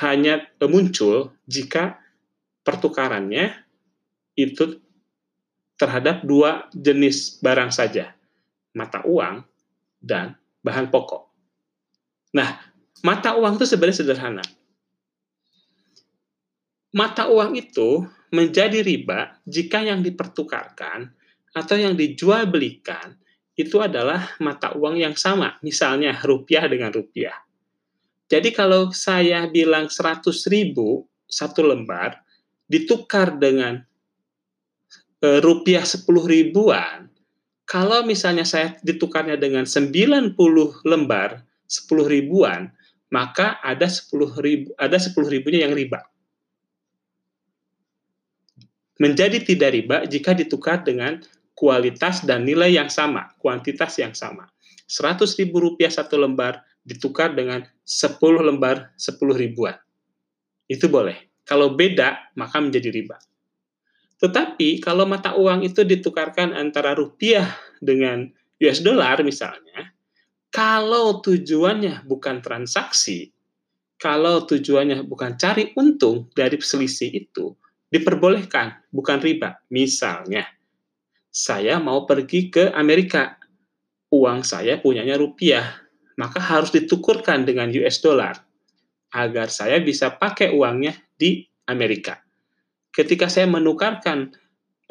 hanya 0.00 0.48
muncul 0.64 1.36
jika 1.44 2.00
pertukarannya 2.64 3.52
itu 4.32 4.80
terhadap 5.82 6.22
dua 6.22 6.70
jenis 6.70 7.42
barang 7.42 7.74
saja, 7.74 8.14
mata 8.70 9.02
uang 9.02 9.42
dan 9.98 10.38
bahan 10.62 10.94
pokok. 10.94 11.26
Nah, 12.38 12.62
mata 13.02 13.34
uang 13.34 13.58
itu 13.58 13.66
sebenarnya 13.66 13.98
sederhana. 13.98 14.44
Mata 16.94 17.26
uang 17.26 17.58
itu 17.58 18.06
menjadi 18.30 18.78
riba 18.86 19.42
jika 19.42 19.82
yang 19.82 20.06
dipertukarkan 20.06 21.10
atau 21.50 21.74
yang 21.74 21.98
dijual 21.98 22.46
belikan 22.46 23.18
itu 23.58 23.82
adalah 23.82 24.32
mata 24.40 24.72
uang 24.72 25.02
yang 25.02 25.18
sama, 25.18 25.58
misalnya 25.60 26.14
rupiah 26.24 26.64
dengan 26.70 26.94
rupiah. 26.94 27.36
Jadi 28.30 28.54
kalau 28.54 28.94
saya 28.94 29.44
bilang 29.50 29.92
100 29.92 30.24
ribu 30.48 31.04
satu 31.28 31.60
lembar 31.66 32.22
ditukar 32.64 33.36
dengan 33.36 33.84
Eh, 35.22 35.38
rupiah 35.38 35.86
10 35.86 36.26
ribuan, 36.26 37.06
kalau 37.62 38.02
misalnya 38.02 38.42
saya 38.42 38.74
ditukarnya 38.82 39.38
dengan 39.38 39.62
90 39.62 40.34
lembar 40.82 41.46
10 41.70 42.10
ribuan, 42.10 42.74
maka 43.14 43.62
ada 43.62 43.86
10 43.86 44.34
ribu, 44.42 44.74
ada 44.74 44.98
10 44.98 45.30
ribunya 45.30 45.62
yang 45.62 45.78
riba. 45.78 46.02
Menjadi 48.98 49.38
tidak 49.46 49.70
riba 49.70 49.96
jika 50.10 50.34
ditukar 50.34 50.82
dengan 50.82 51.22
kualitas 51.54 52.26
dan 52.26 52.42
nilai 52.42 52.74
yang 52.74 52.90
sama, 52.90 53.30
kuantitas 53.38 54.02
yang 54.02 54.18
sama. 54.18 54.50
100 54.90 55.38
ribu 55.38 55.62
rupiah 55.62 55.94
satu 55.94 56.18
lembar 56.18 56.66
ditukar 56.82 57.30
dengan 57.38 57.62
10 57.86 58.18
lembar 58.42 58.90
10 58.98 59.38
ribuan. 59.38 59.78
Itu 60.66 60.90
boleh. 60.90 61.30
Kalau 61.46 61.78
beda, 61.78 62.34
maka 62.34 62.58
menjadi 62.58 62.90
riba. 62.90 63.22
Tetapi 64.22 64.78
kalau 64.78 65.02
mata 65.02 65.34
uang 65.34 65.66
itu 65.66 65.82
ditukarkan 65.82 66.54
antara 66.54 66.94
rupiah 66.94 67.58
dengan 67.82 68.30
US 68.62 68.78
dollar 68.78 69.18
misalnya, 69.26 69.90
kalau 70.54 71.18
tujuannya 71.18 72.06
bukan 72.06 72.38
transaksi, 72.38 73.34
kalau 73.98 74.46
tujuannya 74.46 75.02
bukan 75.10 75.34
cari 75.34 75.74
untung 75.74 76.30
dari 76.38 76.54
selisih 76.54 77.10
itu, 77.10 77.58
diperbolehkan, 77.90 78.86
bukan 78.94 79.18
riba. 79.18 79.58
Misalnya, 79.74 80.46
saya 81.26 81.82
mau 81.82 82.06
pergi 82.06 82.46
ke 82.46 82.70
Amerika, 82.78 83.34
uang 84.14 84.46
saya 84.46 84.78
punyanya 84.78 85.18
rupiah, 85.18 85.66
maka 86.14 86.38
harus 86.38 86.70
ditukurkan 86.70 87.42
dengan 87.42 87.74
US 87.74 87.98
dollar 87.98 88.38
agar 89.10 89.50
saya 89.50 89.82
bisa 89.82 90.14
pakai 90.14 90.54
uangnya 90.54 90.94
di 91.18 91.42
Amerika 91.66 92.22
ketika 92.92 93.26
saya 93.26 93.48
menukarkan 93.48 94.30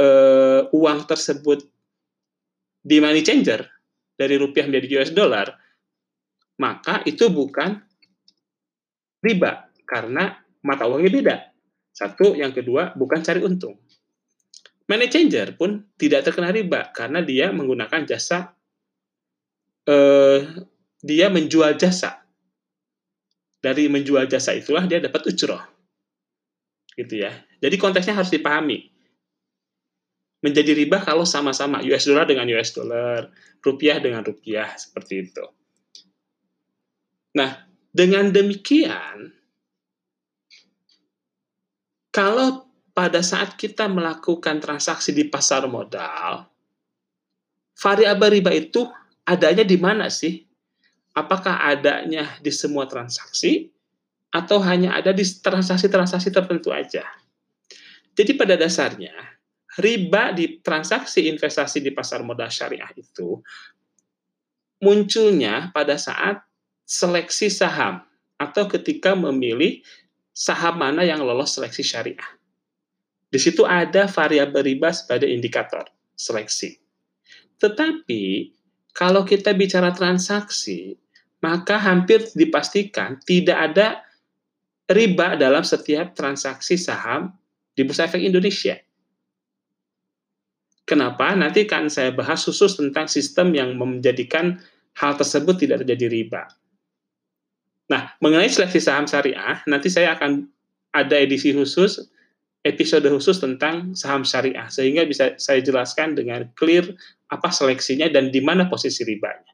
uh, 0.02 0.66
uang 0.74 1.06
tersebut 1.06 1.64
di 2.82 2.98
money 2.98 3.22
changer 3.22 3.62
dari 4.18 4.36
rupiah 4.42 4.66
menjadi 4.66 5.02
US 5.02 5.14
dollar, 5.14 5.48
maka 6.58 7.06
itu 7.06 7.30
bukan 7.30 7.78
riba 9.22 9.70
karena 9.86 10.34
mata 10.66 10.90
uangnya 10.90 11.12
beda. 11.14 11.36
Satu, 11.94 12.34
yang 12.34 12.50
kedua 12.52 12.98
bukan 12.98 13.22
cari 13.22 13.46
untung. 13.46 13.78
Money 14.90 15.08
changer 15.08 15.54
pun 15.54 15.94
tidak 15.96 16.26
terkena 16.26 16.50
riba 16.50 16.90
karena 16.92 17.22
dia 17.22 17.54
menggunakan 17.54 18.04
jasa 18.10 18.58
uh, 19.86 20.40
dia 21.06 21.30
menjual 21.30 21.78
jasa. 21.78 22.18
Dari 23.62 23.86
menjual 23.86 24.26
jasa 24.26 24.58
itulah 24.58 24.90
dia 24.90 24.98
dapat 24.98 25.22
ujroh 25.30 25.62
gitu 26.98 27.24
ya. 27.24 27.32
Jadi 27.62 27.76
konteksnya 27.78 28.18
harus 28.18 28.34
dipahami. 28.34 28.90
Menjadi 30.42 30.74
riba 30.74 30.98
kalau 30.98 31.22
sama-sama 31.22 31.86
US 31.86 32.10
dollar 32.10 32.26
dengan 32.26 32.50
US 32.58 32.74
dollar, 32.74 33.30
rupiah 33.62 34.02
dengan 34.02 34.26
rupiah 34.26 34.74
seperti 34.74 35.30
itu. 35.30 35.46
Nah, 37.38 37.70
dengan 37.94 38.34
demikian 38.34 39.30
kalau 42.10 42.66
pada 42.92 43.22
saat 43.22 43.56
kita 43.56 43.86
melakukan 43.88 44.58
transaksi 44.60 45.14
di 45.14 45.30
pasar 45.30 45.70
modal, 45.70 46.50
variabel 47.78 48.42
riba 48.42 48.52
itu 48.52 48.90
adanya 49.24 49.64
di 49.64 49.78
mana 49.78 50.10
sih? 50.10 50.44
Apakah 51.14 51.70
adanya 51.70 52.26
di 52.42 52.50
semua 52.50 52.90
transaksi 52.90 53.72
atau 54.32 54.64
hanya 54.64 54.96
ada 54.96 55.12
di 55.12 55.28
transaksi-transaksi 55.28 56.32
tertentu 56.32 56.72
aja. 56.72 57.04
Jadi 58.22 58.38
pada 58.38 58.54
dasarnya, 58.54 59.18
riba 59.82 60.30
di 60.30 60.62
transaksi 60.62 61.26
investasi 61.26 61.82
di 61.82 61.90
pasar 61.90 62.22
modal 62.22 62.54
syariah 62.54 62.94
itu 62.94 63.42
munculnya 64.78 65.74
pada 65.74 65.98
saat 65.98 66.38
seleksi 66.86 67.50
saham 67.50 68.06
atau 68.38 68.70
ketika 68.70 69.18
memilih 69.18 69.82
saham 70.38 70.78
mana 70.78 71.02
yang 71.02 71.26
lolos 71.26 71.58
seleksi 71.58 71.82
syariah. 71.82 72.30
Di 73.26 73.42
situ 73.42 73.66
ada 73.66 74.06
variabel 74.06 74.70
riba 74.70 74.94
sebagai 74.94 75.26
indikator 75.26 75.90
seleksi. 76.14 76.78
Tetapi 77.58 78.54
kalau 78.94 79.26
kita 79.26 79.58
bicara 79.58 79.90
transaksi, 79.98 80.94
maka 81.42 81.82
hampir 81.82 82.22
dipastikan 82.38 83.18
tidak 83.26 83.74
ada 83.74 84.06
riba 84.94 85.34
dalam 85.42 85.66
setiap 85.66 86.14
transaksi 86.14 86.78
saham 86.78 87.41
di 87.82 87.90
Bursa 87.90 88.06
Efek 88.06 88.22
Indonesia. 88.22 88.78
Kenapa? 90.86 91.34
Nanti 91.34 91.66
kan 91.66 91.90
saya 91.90 92.14
bahas 92.14 92.46
khusus 92.46 92.78
tentang 92.78 93.10
sistem 93.10 93.58
yang 93.58 93.74
menjadikan 93.74 94.62
hal 94.94 95.18
tersebut 95.18 95.58
tidak 95.58 95.82
terjadi 95.82 96.14
riba. 96.14 96.46
Nah, 97.90 98.14
mengenai 98.22 98.54
seleksi 98.54 98.78
saham 98.78 99.10
syariah, 99.10 99.66
nanti 99.66 99.90
saya 99.90 100.14
akan 100.14 100.46
ada 100.94 101.18
edisi 101.18 101.58
khusus, 101.58 102.06
episode 102.62 103.08
khusus 103.10 103.42
tentang 103.42 103.98
saham 103.98 104.22
syariah, 104.22 104.70
sehingga 104.70 105.08
bisa 105.10 105.34
saya 105.42 105.64
jelaskan 105.66 106.14
dengan 106.14 106.46
clear 106.54 106.86
apa 107.34 107.50
seleksinya 107.50 108.12
dan 108.14 108.30
di 108.30 108.44
mana 108.44 108.70
posisi 108.70 109.02
ribanya. 109.02 109.50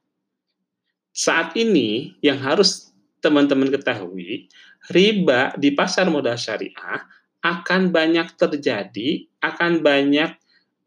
Saat 1.16 1.56
ini 1.56 2.18
yang 2.22 2.42
harus 2.42 2.94
teman-teman 3.22 3.74
ketahui, 3.74 4.50
riba 4.90 5.54
di 5.58 5.74
pasar 5.74 6.10
modal 6.10 6.38
syariah 6.38 7.02
akan 7.46 7.94
banyak 7.94 8.34
terjadi, 8.34 9.30
akan 9.44 9.86
banyak 9.86 10.34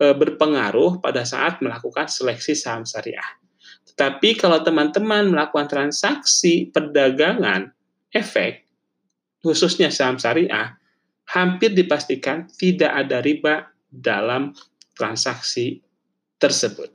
e, 0.01 0.05
berpengaruh 0.11 0.99
pada 0.99 1.23
saat 1.23 1.63
melakukan 1.63 2.11
seleksi 2.11 2.59
saham 2.59 2.83
syariah. 2.83 3.39
Tetapi 3.93 4.39
kalau 4.41 4.63
teman-teman 4.65 5.31
melakukan 5.31 5.69
transaksi 5.69 6.71
perdagangan 6.73 7.71
efek, 8.11 8.67
khususnya 9.45 9.93
saham 9.93 10.19
syariah, 10.19 10.75
hampir 11.31 11.71
dipastikan 11.71 12.51
tidak 12.59 12.91
ada 12.91 13.23
riba 13.23 13.71
dalam 13.91 14.51
transaksi 14.99 15.79
tersebut. 16.43 16.91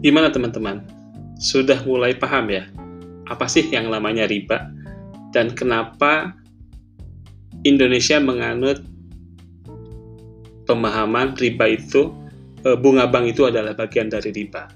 Gimana 0.00 0.32
teman-teman? 0.32 0.80
Sudah 1.36 1.84
mulai 1.84 2.16
paham 2.16 2.48
ya? 2.48 2.64
Apa 3.30 3.46
sih 3.46 3.70
yang 3.70 3.88
namanya 3.88 4.26
riba? 4.26 4.68
Dan 5.30 5.54
kenapa 5.54 6.34
Indonesia 7.62 8.18
menganut 8.18 8.82
pemahaman 10.66 11.38
riba 11.38 11.78
itu, 11.78 12.10
eh, 12.66 12.74
bunga 12.74 13.06
bank 13.06 13.34
itu 13.34 13.46
adalah 13.46 13.74
bagian 13.78 14.10
dari 14.10 14.34
riba. 14.34 14.66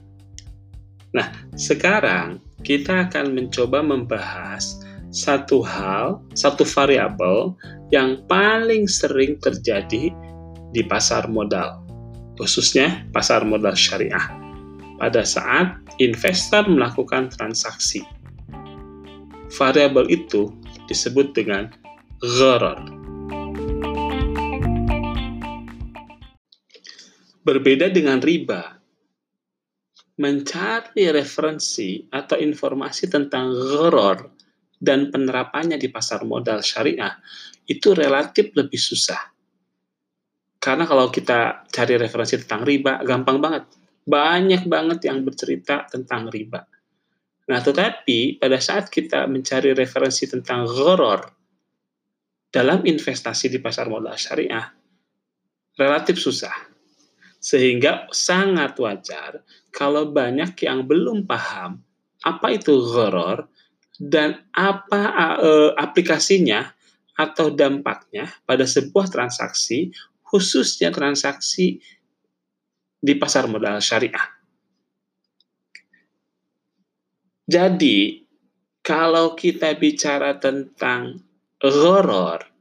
Nah, 1.15 1.31
sekarang 1.55 2.43
kita 2.67 3.07
akan 3.11 3.35
mencoba 3.35 3.83
membahas 3.83 4.83
satu 5.15 5.63
hal, 5.63 6.19
satu 6.35 6.67
variabel 6.67 7.55
yang 7.95 8.19
paling 8.27 8.91
sering 8.91 9.39
terjadi 9.39 10.11
di 10.75 10.83
pasar 10.83 11.31
modal, 11.31 11.79
khususnya 12.35 13.07
pasar 13.15 13.47
modal 13.47 13.79
syariah 13.79 14.27
pada 14.99 15.23
saat 15.23 15.79
investor 16.03 16.67
melakukan 16.67 17.31
transaksi. 17.31 18.03
Variabel 19.55 20.11
itu 20.11 20.51
disebut 20.91 21.31
dengan 21.31 21.71
gharar. 22.19 22.83
Berbeda 27.45 27.87
dengan 27.95 28.19
riba, 28.19 28.83
mencari 30.19 31.07
referensi 31.15 32.03
atau 32.11 32.35
informasi 32.35 33.07
tentang 33.07 33.55
gharar 33.55 34.27
dan 34.83 35.15
penerapannya 35.15 35.79
di 35.79 35.87
pasar 35.87 36.27
modal 36.27 36.59
syariah 36.59 37.15
itu 37.71 37.95
relatif 37.95 38.51
lebih 38.59 38.81
susah. 38.81 39.23
Karena 40.59 40.83
kalau 40.83 41.15
kita 41.15 41.69
cari 41.71 41.95
referensi 41.95 42.43
tentang 42.43 42.67
riba, 42.67 43.07
gampang 43.07 43.39
banget 43.39 43.65
banyak 44.05 44.69
banget 44.69 45.09
yang 45.09 45.25
bercerita 45.25 45.89
tentang 45.89 46.29
riba. 46.29 46.74
Nah, 47.45 47.61
tetapi 47.61 48.41
pada 48.41 48.57
saat 48.57 48.89
kita 48.89 49.29
mencari 49.29 49.77
referensi 49.77 50.25
tentang 50.25 50.65
gharar 50.65 51.29
dalam 52.49 52.87
investasi 52.87 53.53
di 53.53 53.61
pasar 53.61 53.93
modal 53.93 54.17
syariah, 54.17 54.65
relatif 55.77 56.17
susah. 56.17 56.55
Sehingga 57.37 58.09
sangat 58.09 58.81
wajar 58.81 59.45
kalau 59.69 60.09
banyak 60.09 60.57
yang 60.65 60.89
belum 60.89 61.29
paham 61.29 61.85
apa 62.25 62.57
itu 62.57 62.73
gharar 62.89 63.45
dan 64.01 64.41
apa 64.57 65.03
uh, 65.37 65.71
aplikasinya 65.77 66.73
atau 67.15 67.53
dampaknya 67.53 68.27
pada 68.43 68.67
sebuah 68.67 69.07
transaksi, 69.07 69.95
khususnya 70.25 70.91
transaksi 70.91 71.79
di 72.99 73.15
pasar 73.15 73.47
modal 73.47 73.79
syariah. 73.79 74.34
Jadi, 77.45 78.25
kalau 78.85 79.37
kita 79.37 79.77
bicara 79.77 80.37
tentang 80.41 81.21
gharar, 81.61 82.55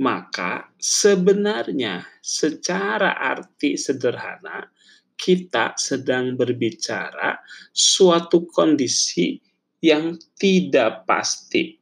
maka 0.00 0.68
sebenarnya 0.80 2.02
secara 2.18 3.14
arti 3.14 3.78
sederhana 3.78 4.66
kita 5.14 5.78
sedang 5.78 6.34
berbicara 6.34 7.38
suatu 7.70 8.50
kondisi 8.50 9.38
yang 9.78 10.18
tidak 10.34 11.06
pasti. 11.06 11.78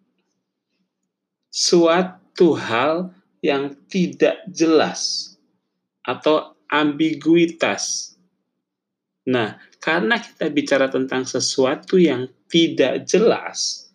Suatu 1.49 2.57
hal 2.57 3.13
yang 3.45 3.77
tidak 3.89 4.45
jelas 4.53 5.35
atau 6.05 6.57
ambiguitas. 6.69 8.12
Nah, 9.23 9.55
karena 9.79 10.19
kita 10.19 10.51
bicara 10.51 10.91
tentang 10.91 11.23
sesuatu 11.23 11.95
yang 11.95 12.27
tidak 12.51 13.07
jelas 13.07 13.91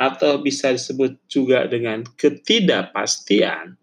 atau 0.00 0.40
bisa 0.40 0.72
disebut 0.72 1.20
juga 1.28 1.68
dengan 1.68 2.00
ketidakpastian, 2.16 3.76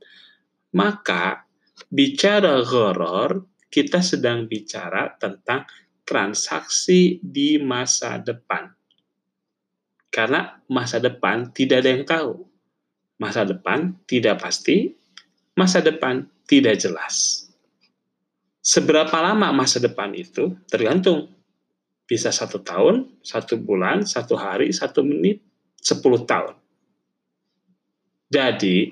maka 0.73 1.45
bicara 1.93 2.65
horor 2.65 3.45
kita 3.69 4.01
sedang 4.01 4.49
bicara 4.49 5.13
tentang 5.21 5.69
transaksi 6.01 7.21
di 7.21 7.62
masa 7.62 8.17
depan. 8.17 8.73
Karena 10.10 10.57
masa 10.65 10.97
depan 10.97 11.53
tidak 11.53 11.86
ada 11.86 11.89
yang 11.93 12.05
tahu. 12.07 12.33
Masa 13.21 13.45
depan 13.45 13.93
tidak 14.10 14.41
pasti, 14.41 14.97
masa 15.53 15.83
depan 15.83 16.25
tidak 16.49 16.81
jelas. 16.81 17.46
Seberapa 18.67 19.15
lama 19.23 19.56
masa 19.56 19.80
depan 19.80 20.12
itu 20.12 20.51
tergantung. 20.67 21.32
Bisa 22.03 22.36
satu 22.36 22.60
tahun, 22.60 23.08
satu 23.23 23.56
bulan, 23.56 24.03
satu 24.03 24.36
hari, 24.36 24.75
satu 24.75 25.08
menit, 25.08 25.39
sepuluh 25.80 26.27
tahun. 26.27 26.51
Jadi, 28.27 28.91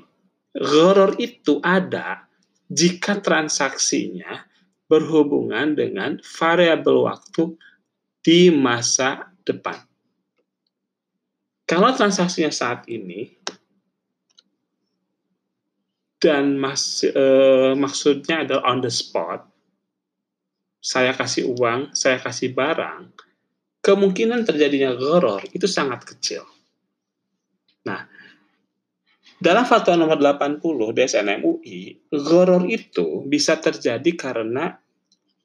horor 0.63 1.19
itu 1.19 1.59
ada 1.59 2.23
jika 2.71 3.19
transaksinya 3.19 4.47
berhubungan 4.87 5.75
dengan 5.75 6.23
variabel 6.23 7.11
waktu 7.11 7.59
di 8.23 8.47
masa 8.55 9.27
depan. 9.43 9.75
Kalau 11.67 11.91
transaksinya 11.91 12.51
saat 12.51 12.87
ini 12.87 13.27
dan 16.23 16.55
mas, 16.55 17.03
eh, 17.03 17.75
maksudnya 17.75 18.47
adalah 18.47 18.71
on 18.71 18.79
the 18.79 18.91
spot, 18.91 19.54
saya 20.85 21.17
kasih 21.17 21.49
uang, 21.49 21.97
saya 21.97 22.21
kasih 22.21 22.53
barang, 22.53 23.09
kemungkinan 23.81 24.45
terjadinya 24.45 24.93
goror 24.93 25.41
itu 25.49 25.65
sangat 25.65 26.05
kecil. 26.05 26.45
Nah, 27.89 28.05
dalam 29.41 29.65
fatwa 29.65 29.97
nomor 29.97 30.21
80 30.21 30.61
DSN 30.93 31.41
MUI, 31.41 32.05
goror 32.13 32.69
itu 32.69 33.25
bisa 33.25 33.57
terjadi 33.57 34.13
karena 34.13 34.77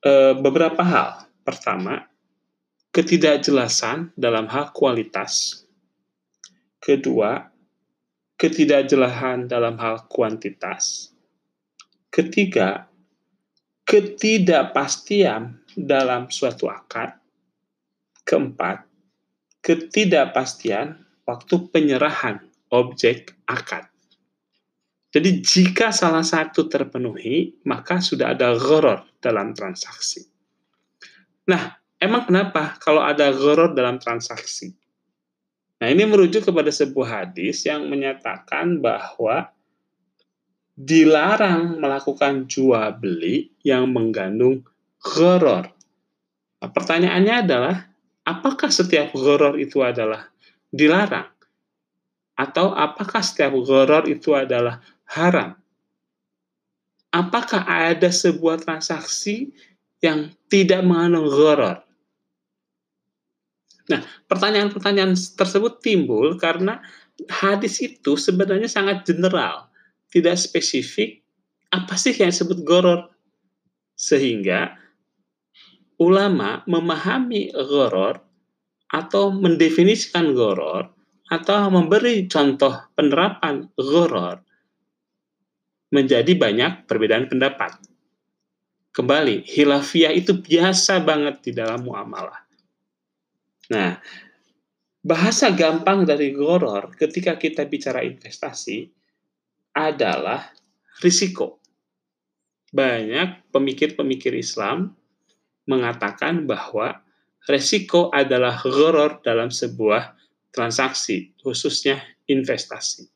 e, 0.05 0.37
beberapa 0.37 0.85
hal. 0.85 1.25
Pertama, 1.41 2.05
ketidakjelasan 2.93 4.13
dalam 4.13 4.45
hal 4.53 4.77
kualitas. 4.77 5.65
Kedua, 6.77 7.49
ketidakjelasan 8.37 9.49
dalam 9.49 9.81
hal 9.81 10.05
kuantitas. 10.05 11.17
Ketiga, 12.13 12.90
ketidakpastian 13.91 15.59
dalam 15.75 16.31
suatu 16.31 16.71
akad. 16.71 17.19
Keempat, 18.23 18.87
ketidakpastian 19.67 20.95
waktu 21.27 21.55
penyerahan 21.75 22.39
objek 22.71 23.35
akad. 23.51 23.91
Jadi 25.11 25.43
jika 25.43 25.91
salah 25.91 26.23
satu 26.23 26.71
terpenuhi, 26.71 27.59
maka 27.67 27.99
sudah 27.99 28.31
ada 28.31 28.55
gharar 28.55 29.11
dalam 29.19 29.51
transaksi. 29.59 30.23
Nah, 31.51 31.75
emang 31.99 32.31
kenapa 32.31 32.79
kalau 32.79 33.03
ada 33.03 33.35
gharar 33.35 33.75
dalam 33.75 33.99
transaksi? 33.99 34.71
Nah, 35.83 35.91
ini 35.91 36.07
merujuk 36.07 36.47
kepada 36.47 36.71
sebuah 36.71 37.27
hadis 37.27 37.67
yang 37.67 37.91
menyatakan 37.91 38.79
bahwa 38.79 39.51
dilarang 40.81 41.77
melakukan 41.77 42.49
jual 42.49 42.97
beli 42.97 43.53
yang 43.61 43.93
mengandung 43.93 44.65
gharar. 45.05 45.77
Nah, 46.61 46.71
pertanyaannya 46.73 47.35
adalah, 47.45 47.77
apakah 48.25 48.73
setiap 48.73 49.13
gharar 49.13 49.61
itu 49.61 49.85
adalah 49.85 50.33
dilarang? 50.73 51.29
Atau 52.33 52.73
apakah 52.73 53.21
setiap 53.21 53.53
gharar 53.61 54.09
itu 54.09 54.33
adalah 54.33 54.81
haram? 55.05 55.53
Apakah 57.13 57.67
ada 57.69 58.09
sebuah 58.09 58.65
transaksi 58.65 59.53
yang 60.01 60.33
tidak 60.49 60.81
mengandung 60.81 61.29
gharar? 61.29 61.85
Nah, 63.93 64.01
pertanyaan-pertanyaan 64.31 65.13
tersebut 65.13 65.83
timbul 65.85 66.39
karena 66.41 66.81
hadis 67.29 67.83
itu 67.85 68.17
sebenarnya 68.17 68.71
sangat 68.71 69.05
general 69.05 69.70
tidak 70.11 70.37
spesifik 70.37 71.23
apa 71.71 71.95
sih 71.95 72.13
yang 72.15 72.35
disebut 72.35 72.67
goror. 72.67 73.11
Sehingga 73.95 74.75
ulama 76.01 76.65
memahami 76.67 77.53
goror 77.53 78.19
atau 78.91 79.31
mendefinisikan 79.31 80.35
goror 80.35 80.91
atau 81.31 81.71
memberi 81.71 82.27
contoh 82.27 82.91
penerapan 82.99 83.71
goror 83.79 84.43
menjadi 85.95 86.33
banyak 86.35 86.91
perbedaan 86.91 87.31
pendapat. 87.31 87.79
Kembali, 88.91 89.47
hilafiyah 89.47 90.11
itu 90.11 90.35
biasa 90.35 90.99
banget 91.07 91.47
di 91.47 91.53
dalam 91.55 91.87
muamalah. 91.87 92.43
Nah, 93.71 93.95
bahasa 94.99 95.55
gampang 95.55 96.03
dari 96.03 96.35
goror 96.35 96.91
ketika 96.99 97.39
kita 97.39 97.63
bicara 97.71 98.03
investasi 98.03 98.91
adalah 99.89 100.53
risiko. 101.01 101.63
Banyak 102.71 103.51
pemikir-pemikir 103.51 104.37
Islam 104.37 104.95
mengatakan 105.67 106.47
bahwa 106.47 107.03
risiko 107.49 108.13
adalah 108.13 108.61
gharar 108.61 109.25
dalam 109.25 109.49
sebuah 109.51 110.15
transaksi, 110.53 111.35
khususnya 111.41 112.03
investasi. 112.29 113.07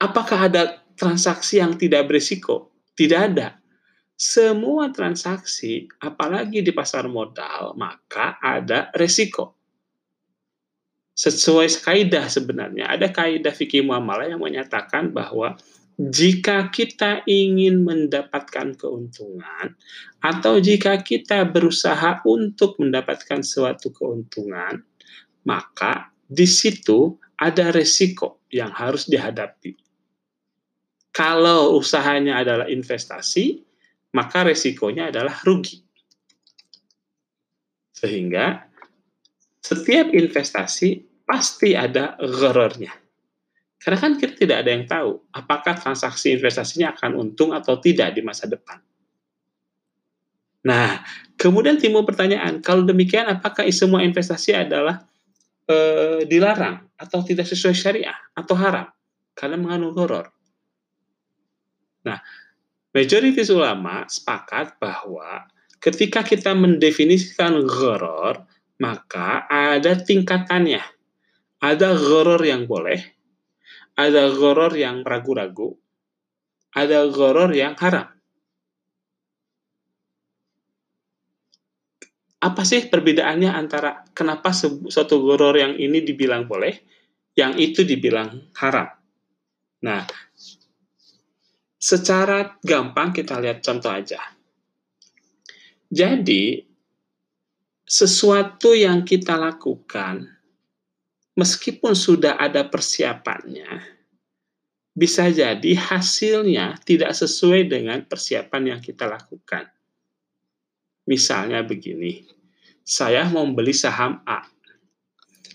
Apakah 0.00 0.48
ada 0.48 0.80
transaksi 0.96 1.60
yang 1.60 1.76
tidak 1.76 2.08
berisiko? 2.08 2.72
Tidak 2.96 3.20
ada. 3.20 3.60
Semua 4.20 4.92
transaksi, 4.92 5.88
apalagi 6.00 6.60
di 6.60 6.72
pasar 6.76 7.08
modal, 7.08 7.72
maka 7.76 8.36
ada 8.40 8.92
risiko 8.96 9.59
sesuai 11.20 11.68
kaidah 11.84 12.32
sebenarnya. 12.32 12.88
Ada 12.88 13.12
kaidah 13.12 13.52
fikih 13.52 13.84
muamalah 13.84 14.32
yang 14.32 14.40
menyatakan 14.40 15.12
bahwa 15.12 15.60
jika 16.00 16.72
kita 16.72 17.20
ingin 17.28 17.84
mendapatkan 17.84 18.72
keuntungan 18.72 19.76
atau 20.24 20.56
jika 20.56 21.04
kita 21.04 21.44
berusaha 21.44 22.24
untuk 22.24 22.80
mendapatkan 22.80 23.44
suatu 23.44 23.92
keuntungan, 23.92 24.80
maka 25.44 26.08
di 26.24 26.48
situ 26.48 27.20
ada 27.36 27.68
resiko 27.68 28.40
yang 28.48 28.72
harus 28.72 29.04
dihadapi. 29.04 29.76
Kalau 31.12 31.76
usahanya 31.76 32.40
adalah 32.40 32.64
investasi, 32.64 33.60
maka 34.16 34.48
resikonya 34.48 35.12
adalah 35.12 35.36
rugi. 35.44 35.84
Sehingga 37.92 38.64
setiap 39.60 40.16
investasi 40.16 41.09
pasti 41.30 41.78
ada 41.78 42.18
gharornya. 42.18 42.90
Karena 43.78 43.98
kan 44.02 44.18
kita 44.18 44.34
tidak 44.34 44.66
ada 44.66 44.70
yang 44.74 44.84
tahu 44.90 45.30
apakah 45.30 45.78
transaksi 45.78 46.34
investasinya 46.34 46.90
akan 46.98 47.14
untung 47.14 47.54
atau 47.54 47.78
tidak 47.78 48.18
di 48.18 48.20
masa 48.20 48.50
depan. 48.50 48.82
Nah, 50.66 51.00
kemudian 51.38 51.78
timbul 51.80 52.04
pertanyaan, 52.04 52.60
kalau 52.60 52.84
demikian 52.84 53.30
apakah 53.30 53.64
semua 53.72 54.04
investasi 54.04 54.52
adalah 54.52 55.06
e, 55.64 55.76
dilarang 56.28 56.84
atau 57.00 57.24
tidak 57.24 57.48
sesuai 57.48 57.72
syariah 57.72 58.18
atau 58.36 58.52
haram 58.58 58.90
karena 59.32 59.56
mengandung 59.56 59.96
horor? 59.96 60.28
Nah, 62.04 62.20
majoritas 62.92 63.48
ulama 63.48 64.04
sepakat 64.04 64.76
bahwa 64.76 65.48
ketika 65.80 66.20
kita 66.20 66.52
mendefinisikan 66.52 67.64
horor, 67.64 68.44
maka 68.76 69.48
ada 69.48 69.96
tingkatannya 69.96 70.99
ada 71.60 71.92
goror 71.92 72.40
yang 72.40 72.64
boleh, 72.64 72.96
ada 73.92 74.32
goror 74.32 74.72
yang 74.72 75.04
ragu-ragu, 75.04 75.76
ada 76.72 77.04
goror 77.12 77.52
yang 77.52 77.76
haram. 77.76 78.08
Apa 82.40 82.64
sih 82.64 82.88
perbedaannya 82.88 83.52
antara 83.52 84.00
kenapa 84.16 84.56
suatu 84.56 85.20
goror 85.20 85.60
yang 85.60 85.76
ini 85.76 86.00
dibilang 86.00 86.48
boleh, 86.48 86.72
yang 87.36 87.52
itu 87.60 87.84
dibilang 87.84 88.48
haram? 88.56 88.88
Nah, 89.84 90.08
secara 91.76 92.56
gampang 92.64 93.12
kita 93.12 93.36
lihat 93.36 93.60
contoh 93.60 93.92
aja. 93.92 94.20
Jadi, 95.92 96.64
sesuatu 97.84 98.72
yang 98.72 99.04
kita 99.04 99.36
lakukan 99.36 100.39
meskipun 101.38 101.94
sudah 101.94 102.38
ada 102.38 102.66
persiapannya, 102.66 104.00
bisa 104.90 105.30
jadi 105.30 105.78
hasilnya 105.78 106.76
tidak 106.82 107.14
sesuai 107.14 107.70
dengan 107.70 108.02
persiapan 108.04 108.76
yang 108.76 108.80
kita 108.82 109.06
lakukan. 109.06 109.70
Misalnya 111.06 111.62
begini, 111.64 112.26
saya 112.84 113.26
mau 113.30 113.46
beli 113.50 113.72
saham 113.72 114.20
A. 114.26 114.44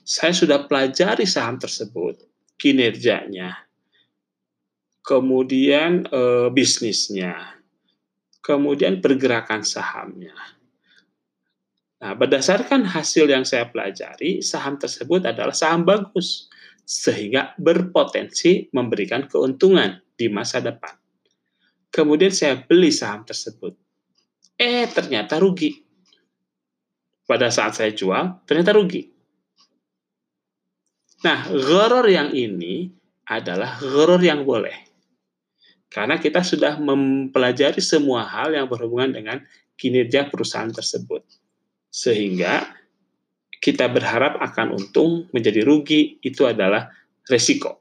Saya 0.05 0.33
sudah 0.37 0.65
pelajari 0.69 1.25
saham 1.25 1.57
tersebut, 1.57 2.21
kinerjanya, 2.61 3.65
kemudian 5.05 6.05
e, 6.09 6.49
bisnisnya, 6.53 7.61
kemudian 8.41 9.01
pergerakan 9.01 9.61
sahamnya. 9.61 10.33
Nah, 11.95 12.11
berdasarkan 12.11 12.83
hasil 12.91 13.31
yang 13.31 13.47
saya 13.47 13.71
pelajari, 13.71 14.43
saham 14.43 14.75
tersebut 14.75 15.23
adalah 15.23 15.55
saham 15.55 15.87
bagus, 15.87 16.51
sehingga 16.83 17.55
berpotensi 17.55 18.67
memberikan 18.75 19.25
keuntungan 19.25 20.03
di 20.13 20.27
masa 20.27 20.59
depan. 20.59 20.91
Kemudian 21.89 22.35
saya 22.35 22.59
beli 22.59 22.91
saham 22.91 23.23
tersebut. 23.23 23.73
Eh, 24.59 24.87
ternyata 24.91 25.39
rugi 25.39 25.71
pada 27.23 27.47
saat 27.49 27.79
saya 27.79 27.91
jual, 27.95 28.43
ternyata 28.43 28.75
rugi. 28.75 29.07
Nah, 31.25 31.47
gharar 31.49 32.05
yang 32.05 32.29
ini 32.35 32.91
adalah 33.25 33.81
gharar 33.81 34.21
yang 34.21 34.45
boleh. 34.45 34.85
Karena 35.89 36.19
kita 36.19 36.43
sudah 36.43 36.77
mempelajari 36.77 37.79
semua 37.79 38.27
hal 38.27 38.53
yang 38.53 38.67
berhubungan 38.67 39.15
dengan 39.15 39.37
kinerja 39.79 40.27
perusahaan 40.27 40.69
tersebut. 40.69 41.23
Sehingga 41.95 42.75
kita 43.63 43.87
berharap 43.87 44.35
akan 44.43 44.75
untung 44.75 45.31
menjadi 45.31 45.63
rugi 45.63 46.19
itu 46.19 46.43
adalah 46.43 46.91
resiko. 47.31 47.79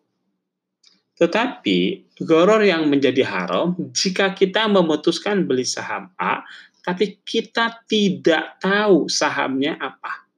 Tetapi 1.18 2.10
goror 2.22 2.62
yang 2.62 2.86
menjadi 2.86 3.26
haram 3.26 3.74
jika 3.90 4.30
kita 4.38 4.70
memutuskan 4.70 5.46
beli 5.46 5.66
saham 5.66 6.14
A 6.14 6.46
tapi 6.84 7.18
kita 7.24 7.80
tidak 7.88 8.60
tahu 8.60 9.08
sahamnya 9.08 9.80
apa. 9.80 10.28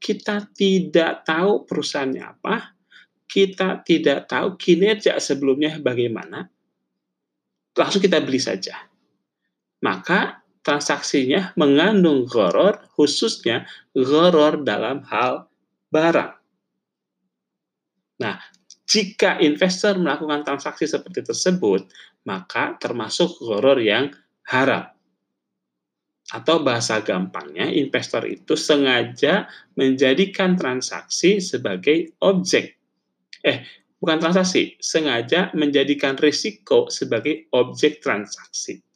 Kita 0.00 0.50
tidak 0.50 1.22
tahu 1.22 1.62
perusahaannya 1.62 2.24
apa. 2.26 2.74
Kita 3.30 3.78
tidak 3.86 4.26
tahu 4.26 4.58
kinerja 4.58 5.14
sebelumnya 5.22 5.78
bagaimana. 5.78 6.50
Langsung 7.78 8.02
kita 8.02 8.18
beli 8.18 8.42
saja. 8.42 8.82
Maka 9.86 10.39
transaksinya 10.70 11.50
mengandung 11.58 12.30
goror, 12.30 12.78
khususnya 12.94 13.66
goror 13.90 14.62
dalam 14.62 15.02
hal 15.10 15.50
barang. 15.90 16.38
Nah, 18.22 18.38
jika 18.86 19.42
investor 19.42 19.98
melakukan 19.98 20.46
transaksi 20.46 20.86
seperti 20.86 21.26
tersebut, 21.26 21.90
maka 22.22 22.78
termasuk 22.78 23.42
goror 23.42 23.82
yang 23.82 24.14
haram 24.46 24.86
atau 26.30 26.62
bahasa 26.62 27.02
gampangnya 27.02 27.66
investor 27.66 28.22
itu 28.30 28.54
sengaja 28.54 29.50
menjadikan 29.74 30.54
transaksi 30.54 31.42
sebagai 31.42 32.14
objek. 32.22 32.78
Eh, 33.42 33.66
bukan 33.98 34.22
transaksi, 34.22 34.78
sengaja 34.78 35.50
menjadikan 35.58 36.14
risiko 36.14 36.86
sebagai 36.86 37.50
objek 37.50 37.98
transaksi. 37.98 38.89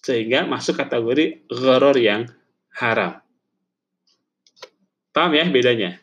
Sehingga 0.00 0.48
masuk 0.48 0.80
kategori 0.80 1.44
gharar 1.48 1.96
yang 2.00 2.24
haram. 2.80 3.20
Paham 5.10 5.32
ya 5.36 5.44
bedanya? 5.50 6.00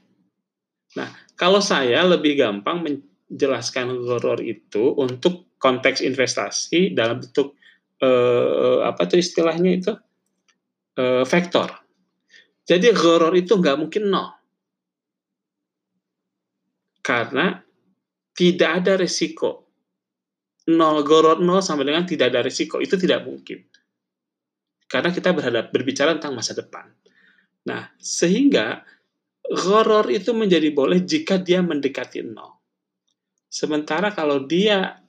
Nah, 0.93 1.09
kalau 1.33 1.63
saya 1.63 2.05
lebih 2.05 2.37
gampang 2.37 2.85
menjelaskan 2.85 3.97
gharar 4.05 4.43
itu 4.43 4.93
untuk 4.93 5.49
konteks 5.57 6.05
investasi 6.05 6.93
dalam 6.93 7.23
bentuk 7.23 7.57
eh, 8.03 8.85
apa 8.85 9.09
tuh 9.09 9.17
istilahnya 9.17 9.71
itu? 9.73 9.93
uh, 10.97 11.23
vektor. 11.23 11.69
Jadi 12.67 12.91
gharar 12.91 13.31
itu 13.37 13.55
nggak 13.55 13.77
mungkin 13.79 14.03
nol. 14.11 14.27
Karena 16.99 17.55
tidak 18.35 18.83
ada 18.83 18.99
risiko. 18.99 19.71
Nol 20.67 20.99
gharar 21.07 21.39
nol 21.39 21.63
sama 21.63 21.87
dengan 21.87 22.03
tidak 22.03 22.35
ada 22.35 22.43
risiko. 22.43 22.83
Itu 22.83 22.99
tidak 22.99 23.23
mungkin. 23.23 23.63
Karena 24.87 25.11
kita 25.11 25.35
berhadap 25.35 25.69
berbicara 25.75 26.15
tentang 26.15 26.35
masa 26.35 26.55
depan. 26.55 26.87
Nah, 27.67 27.91
sehingga 27.99 28.87
gharar 29.47 30.07
itu 30.07 30.31
menjadi 30.31 30.71
boleh 30.71 31.03
jika 31.03 31.39
dia 31.39 31.59
mendekati 31.59 32.23
nol. 32.23 32.55
Sementara 33.47 34.11
kalau 34.11 34.43
dia 34.43 34.99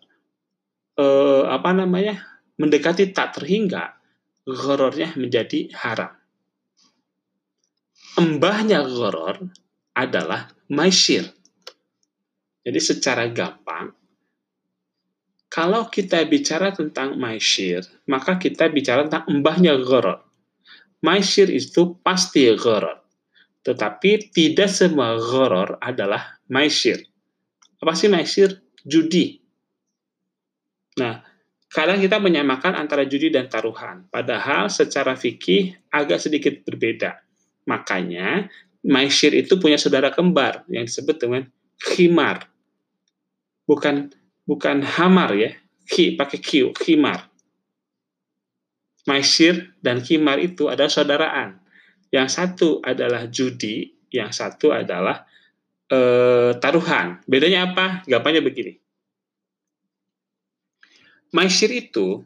eh, 0.98 1.44
apa 1.46 1.70
namanya 1.74 2.18
mendekati 2.58 3.14
tak 3.14 3.38
terhingga, 3.38 3.94
ghorornya 4.46 5.14
menjadi 5.14 5.70
haram. 5.78 6.14
Embahnya 8.18 8.82
ghoror 8.82 9.46
adalah 9.94 10.50
maisir. 10.70 11.22
Jadi 12.66 12.80
secara 12.82 13.30
gampang, 13.30 13.94
kalau 15.48 15.88
kita 15.88 16.20
bicara 16.28 16.76
tentang 16.76 17.16
maisir, 17.16 17.80
maka 18.04 18.36
kita 18.36 18.68
bicara 18.68 19.08
tentang 19.08 19.24
embahnya 19.32 19.80
ghoror. 19.80 20.20
Maisir 21.00 21.48
itu 21.48 21.96
pasti 22.04 22.44
ghoror. 22.52 23.00
Tetapi 23.64 24.32
tidak 24.32 24.68
semua 24.68 25.16
ghoror 25.16 25.80
adalah 25.80 26.40
maisir. 26.52 27.00
Apa 27.80 27.96
sih 27.96 28.12
maisir? 28.12 28.60
Judi. 28.84 29.40
Nah, 31.00 31.24
kadang 31.72 32.00
kita 32.00 32.20
menyamakan 32.20 32.76
antara 32.76 33.08
judi 33.08 33.30
dan 33.32 33.46
taruhan, 33.46 34.08
padahal 34.08 34.68
secara 34.68 35.14
fikih 35.14 35.76
agak 35.92 36.18
sedikit 36.18 36.60
berbeda. 36.64 37.20
Makanya, 37.68 38.48
maisir 38.84 39.36
itu 39.36 39.60
punya 39.60 39.76
saudara 39.76 40.10
kembar 40.10 40.64
yang 40.72 40.88
disebut 40.88 41.16
dengan 41.20 41.42
khimar. 41.78 42.48
Bukan 43.68 44.10
bukan 44.48 44.80
hamar 44.80 45.36
ya, 45.36 45.52
ki 45.84 46.16
pakai 46.16 46.40
q, 46.40 46.72
khimar. 46.72 47.28
Maisir 49.04 49.76
dan 49.84 50.00
khimar 50.00 50.40
itu 50.40 50.72
adalah 50.72 50.88
saudaraan. 50.88 51.60
Yang 52.08 52.28
satu 52.40 52.68
adalah 52.80 53.28
judi, 53.28 53.92
yang 54.08 54.32
satu 54.32 54.72
adalah 54.72 55.28
e, 55.88 56.00
taruhan. 56.56 57.20
Bedanya 57.28 57.72
apa? 57.72 58.04
Gampangnya 58.08 58.40
begini 58.40 58.76
Maisir 61.28 61.68
itu 61.68 62.24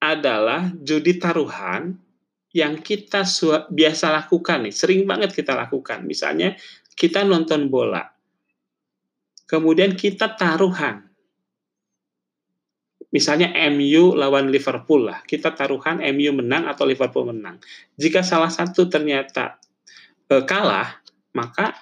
adalah 0.00 0.72
judi 0.80 1.20
taruhan 1.20 1.92
yang 2.56 2.80
kita 2.80 3.28
biasa 3.68 4.06
lakukan 4.08 4.64
nih, 4.64 4.72
sering 4.72 5.04
banget 5.04 5.36
kita 5.36 5.52
lakukan. 5.52 6.00
Misalnya 6.08 6.56
kita 6.96 7.20
nonton 7.28 7.68
bola, 7.68 8.08
kemudian 9.50 9.98
kita 9.98 10.38
taruhan. 10.38 11.10
Misalnya 13.10 13.50
MU 13.74 14.14
lawan 14.14 14.54
Liverpool 14.54 15.10
lah, 15.10 15.26
kita 15.26 15.50
taruhan 15.50 15.98
MU 16.14 16.30
menang 16.38 16.70
atau 16.70 16.86
Liverpool 16.86 17.26
menang. 17.34 17.58
Jika 17.98 18.22
salah 18.22 18.54
satu 18.54 18.86
ternyata 18.86 19.58
e, 20.30 20.46
kalah, 20.46 21.02
maka 21.34 21.74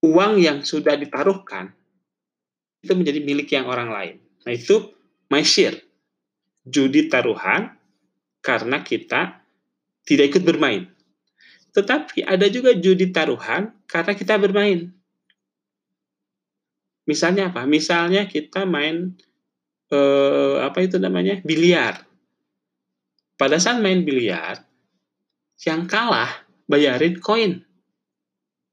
uang 0.00 0.40
yang 0.40 0.64
sudah 0.64 0.96
ditaruhkan 0.96 1.76
itu 2.80 2.96
menjadi 2.96 3.20
milik 3.20 3.52
yang 3.52 3.68
orang 3.68 3.92
lain. 3.92 4.16
Nah 4.48 4.52
itu 4.56 4.96
maisir, 5.28 5.76
judi 6.64 7.12
taruhan 7.12 7.76
karena 8.40 8.80
kita 8.80 9.44
tidak 10.08 10.32
ikut 10.32 10.42
bermain. 10.48 10.95
Tetapi 11.76 12.24
ada 12.24 12.48
juga 12.48 12.72
judi 12.72 13.12
taruhan 13.12 13.68
karena 13.84 14.12
kita 14.16 14.40
bermain. 14.40 14.88
Misalnya 17.04 17.52
apa? 17.52 17.68
Misalnya 17.68 18.24
kita 18.24 18.64
main 18.64 19.12
eh, 19.92 20.56
apa 20.64 20.80
itu 20.80 20.96
namanya 20.96 21.38
biliar. 21.44 22.00
Pada 23.36 23.60
saat 23.60 23.84
main 23.84 24.00
biliar, 24.00 24.64
yang 25.68 25.84
kalah 25.84 26.48
bayarin 26.64 27.20
koin. 27.20 27.60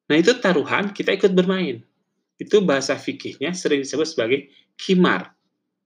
Nah 0.07 0.15
itu 0.15 0.39
taruhan 0.39 0.95
kita 0.95 1.11
ikut 1.11 1.35
bermain 1.35 1.83
itu 2.41 2.59
bahasa 2.65 2.97
fikihnya 2.97 3.53
sering 3.53 3.85
disebut 3.85 4.07
sebagai 4.09 4.39
kimar. 4.75 5.31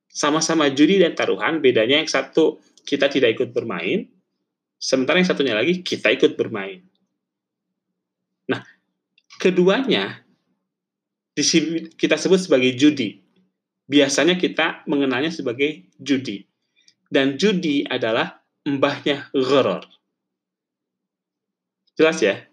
Sama-sama 0.08 0.72
judi 0.72 0.98
dan 0.98 1.14
taruhan, 1.14 1.60
bedanya 1.60 2.00
yang 2.00 2.10
satu 2.10 2.64
kita 2.88 3.12
tidak 3.12 3.38
ikut 3.38 3.50
bermain, 3.52 4.08
sementara 4.80 5.20
yang 5.20 5.30
satunya 5.30 5.54
lagi 5.54 5.84
kita 5.84 6.10
ikut 6.16 6.40
bermain. 6.40 6.87
Nah, 8.48 8.64
keduanya 9.40 10.24
kita 12.00 12.18
sebut 12.18 12.42
sebagai 12.42 12.74
judi. 12.74 13.22
Biasanya 13.88 14.36
kita 14.36 14.84
mengenalnya 14.90 15.32
sebagai 15.32 15.88
judi. 16.02 16.44
Dan 17.08 17.40
judi 17.40 17.88
adalah 17.88 18.44
mbahnya 18.68 19.32
gharar. 19.32 19.88
Jelas 21.96 22.20
ya? 22.20 22.44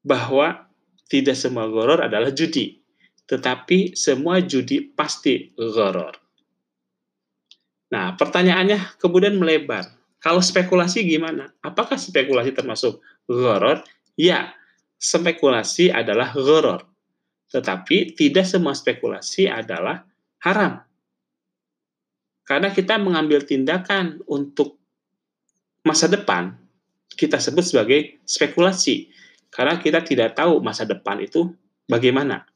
Bahwa 0.00 0.70
tidak 1.06 1.36
semua 1.38 1.68
goror 1.68 2.02
adalah 2.02 2.32
judi, 2.32 2.82
tetapi 3.30 3.94
semua 3.94 4.42
judi 4.42 4.80
pasti 4.80 5.52
goror. 5.54 6.18
Nah, 7.92 8.18
pertanyaannya 8.18 8.98
kemudian 8.98 9.38
melebar. 9.38 9.86
Kalau 10.18 10.42
spekulasi 10.42 11.06
gimana? 11.06 11.54
Apakah 11.62 11.94
spekulasi 11.94 12.50
termasuk 12.50 12.98
goror? 13.28 13.84
Ya, 14.16 14.56
spekulasi 14.96 15.92
adalah 15.92 16.32
goror. 16.32 16.88
Tetapi 17.52 18.16
tidak 18.16 18.48
semua 18.48 18.72
spekulasi 18.72 19.46
adalah 19.46 20.02
haram. 20.42 20.82
Karena 22.46 22.72
kita 22.72 22.96
mengambil 22.98 23.42
tindakan 23.42 24.22
untuk 24.26 24.78
masa 25.86 26.10
depan, 26.10 26.54
kita 27.12 27.38
sebut 27.38 27.62
sebagai 27.62 28.18
spekulasi. 28.26 29.10
Karena 29.50 29.78
kita 29.78 30.02
tidak 30.02 30.34
tahu 30.34 30.58
masa 30.58 30.82
depan 30.82 31.22
itu 31.22 31.54
bagaimana. 31.86 32.46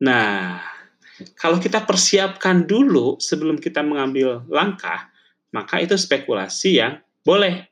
Nah, 0.00 0.62
kalau 1.36 1.58
kita 1.58 1.84
persiapkan 1.84 2.64
dulu 2.64 3.18
sebelum 3.18 3.58
kita 3.58 3.84
mengambil 3.84 4.46
langkah, 4.48 5.10
maka 5.50 5.82
itu 5.82 5.96
spekulasi 5.98 6.80
yang 6.80 7.00
boleh 7.24 7.67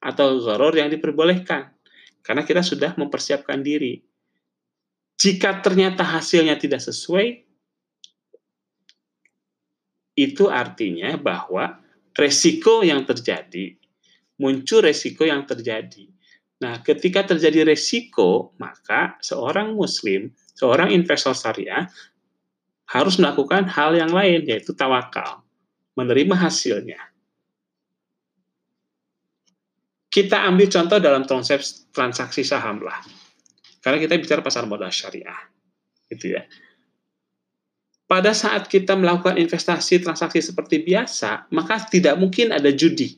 atau 0.00 0.40
goror 0.40 0.72
yang 0.74 0.88
diperbolehkan. 0.88 1.76
Karena 2.24 2.42
kita 2.44 2.64
sudah 2.64 2.96
mempersiapkan 2.96 3.60
diri. 3.60 4.00
Jika 5.20 5.60
ternyata 5.60 6.00
hasilnya 6.00 6.56
tidak 6.56 6.80
sesuai, 6.80 7.44
itu 10.16 10.48
artinya 10.48 11.16
bahwa 11.20 11.80
resiko 12.16 12.80
yang 12.80 13.04
terjadi, 13.04 13.76
muncul 14.40 14.84
resiko 14.84 15.28
yang 15.28 15.44
terjadi. 15.44 16.08
Nah, 16.60 16.84
ketika 16.84 17.24
terjadi 17.24 17.64
resiko, 17.64 18.52
maka 18.60 19.16
seorang 19.24 19.72
muslim, 19.72 20.32
seorang 20.52 20.92
investor 20.92 21.32
syariah 21.32 21.88
harus 22.88 23.16
melakukan 23.16 23.64
hal 23.64 23.96
yang 23.96 24.12
lain, 24.12 24.44
yaitu 24.44 24.76
tawakal, 24.76 25.40
menerima 25.96 26.36
hasilnya. 26.36 27.00
Kita 30.10 30.42
ambil 30.42 30.66
contoh 30.66 30.98
dalam 30.98 31.22
konsep 31.22 31.62
transaksi 31.94 32.42
saham 32.42 32.82
lah. 32.82 32.98
Karena 33.80 34.02
kita 34.02 34.18
bicara 34.18 34.42
pasar 34.42 34.66
modal 34.66 34.90
syariah. 34.90 35.38
Gitu 36.10 36.34
ya. 36.34 36.42
Pada 38.10 38.34
saat 38.34 38.66
kita 38.66 38.98
melakukan 38.98 39.38
investasi 39.38 40.02
transaksi 40.02 40.42
seperti 40.42 40.82
biasa, 40.82 41.46
maka 41.54 41.78
tidak 41.86 42.18
mungkin 42.18 42.50
ada 42.50 42.74
judi. 42.74 43.14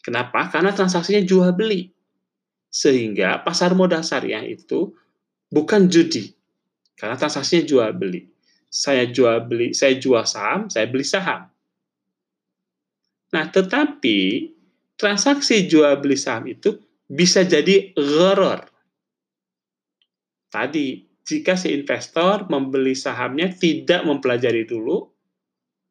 Kenapa? 0.00 0.48
Karena 0.48 0.72
transaksinya 0.72 1.20
jual 1.20 1.52
beli. 1.52 1.92
Sehingga 2.72 3.44
pasar 3.44 3.76
modal 3.76 4.00
syariah 4.00 4.48
itu 4.48 4.96
bukan 5.52 5.92
judi. 5.92 6.32
Karena 6.96 7.20
transaksinya 7.20 7.68
jual 7.68 7.92
beli 7.92 8.32
saya 8.72 9.04
jual 9.04 9.44
beli, 9.44 9.76
saya 9.76 10.00
jual 10.00 10.24
saham, 10.24 10.72
saya 10.72 10.88
beli 10.88 11.04
saham. 11.04 11.44
Nah, 13.36 13.44
tetapi 13.52 14.48
transaksi 15.02 15.66
jual 15.66 15.98
beli 15.98 16.14
saham 16.14 16.46
itu 16.46 16.78
bisa 17.10 17.42
jadi 17.42 17.90
gharar. 17.98 18.70
Tadi, 20.46 21.02
jika 21.26 21.58
si 21.58 21.74
investor 21.74 22.46
membeli 22.46 22.94
sahamnya 22.94 23.50
tidak 23.50 24.06
mempelajari 24.06 24.62
dulu, 24.62 25.10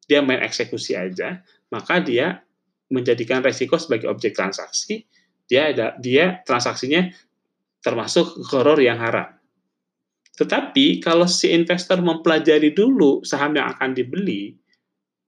dia 0.08 0.24
main 0.24 0.40
eksekusi 0.40 0.96
aja, 0.96 1.44
maka 1.68 2.00
dia 2.00 2.40
menjadikan 2.88 3.44
resiko 3.44 3.76
sebagai 3.76 4.08
objek 4.08 4.32
transaksi, 4.32 5.04
dia 5.44 5.68
ada 5.68 5.92
dia 6.00 6.40
transaksinya 6.48 7.12
termasuk 7.84 8.40
gharar 8.48 8.80
yang 8.80 8.96
haram. 8.96 9.28
Tetapi 10.32 11.04
kalau 11.04 11.28
si 11.28 11.52
investor 11.52 12.00
mempelajari 12.00 12.72
dulu 12.72 13.20
saham 13.20 13.60
yang 13.60 13.68
akan 13.76 13.92
dibeli, 13.92 14.56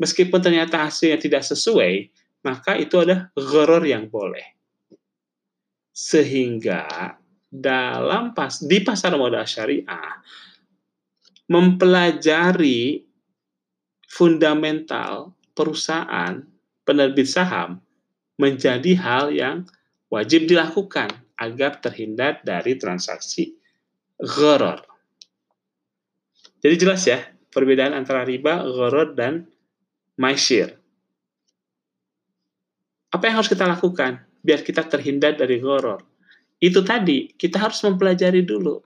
meskipun 0.01 0.41
ternyata 0.41 0.89
hasilnya 0.89 1.21
tidak 1.21 1.45
sesuai, 1.45 2.09
maka 2.45 2.77
itu 2.77 3.01
adalah 3.01 3.33
gharar 3.35 3.83
yang 3.83 4.07
boleh. 4.13 4.45
Sehingga 5.95 7.17
dalam 7.49 8.35
pas 8.37 8.61
di 8.61 8.83
pasar 8.83 9.15
modal 9.15 9.47
syariah 9.47 10.21
mempelajari 11.47 13.05
fundamental 14.11 15.35
perusahaan 15.55 16.43
penerbit 16.83 17.29
saham 17.31 17.79
menjadi 18.37 18.93
hal 18.99 19.25
yang 19.31 19.57
wajib 20.11 20.51
dilakukan 20.51 21.11
agar 21.39 21.79
terhindar 21.79 22.43
dari 22.43 22.75
transaksi 22.79 23.55
gharar. 24.19 24.83
Jadi 26.63 26.75
jelas 26.79 27.03
ya 27.07 27.21
perbedaan 27.55 27.95
antara 27.95 28.27
riba, 28.27 28.67
gharar, 28.67 29.15
dan 29.15 29.47
maisir. 30.19 30.79
Apa 33.15 33.31
yang 33.31 33.39
harus 33.39 33.47
kita 33.47 33.63
lakukan 33.63 34.27
biar 34.43 34.67
kita 34.67 34.91
terhindar 34.91 35.39
dari 35.39 35.63
gharar? 35.63 36.03
Itu 36.59 36.83
tadi, 36.83 37.31
kita 37.31 37.63
harus 37.63 37.79
mempelajari 37.87 38.43
dulu 38.43 38.83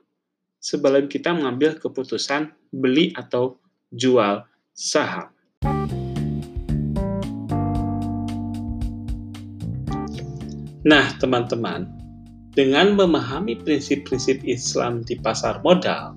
sebelum 0.61 1.09
kita 1.09 1.33
mengambil 1.33 1.81
keputusan 1.81 2.53
beli 2.69 3.09
atau 3.17 3.57
jual 3.89 4.45
saham. 4.69 5.33
Nah, 10.85 11.09
teman-teman, 11.17 11.89
dengan 12.53 12.93
memahami 12.93 13.57
prinsip-prinsip 13.65 14.45
Islam 14.45 15.01
di 15.09 15.17
pasar 15.17 15.57
modal, 15.65 16.13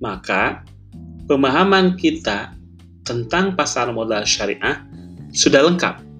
maka 0.00 0.64
pemahaman 1.28 1.92
kita 2.00 2.56
tentang 3.04 3.52
pasar 3.52 3.92
modal 3.92 4.24
syariah 4.24 4.80
sudah 5.36 5.60
lengkap. 5.68 6.11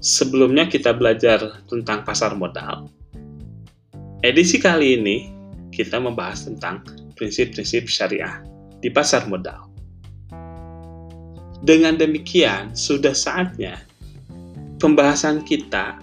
Sebelumnya 0.00 0.64
kita 0.64 0.96
belajar 0.96 1.60
tentang 1.68 2.08
pasar 2.08 2.32
modal. 2.32 2.88
Edisi 4.24 4.56
kali 4.56 4.96
ini 4.96 5.28
kita 5.68 6.00
membahas 6.00 6.48
tentang 6.48 6.80
prinsip-prinsip 7.20 7.84
syariah 7.84 8.40
di 8.80 8.88
pasar 8.88 9.28
modal. 9.28 9.68
Dengan 11.60 12.00
demikian, 12.00 12.72
sudah 12.72 13.12
saatnya 13.12 13.84
pembahasan 14.80 15.44
kita 15.44 16.00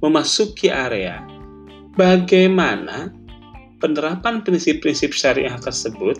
memasuki 0.00 0.72
area 0.72 1.20
bagaimana 1.92 3.12
penerapan 3.84 4.40
prinsip-prinsip 4.40 5.12
syariah 5.12 5.60
tersebut 5.60 6.16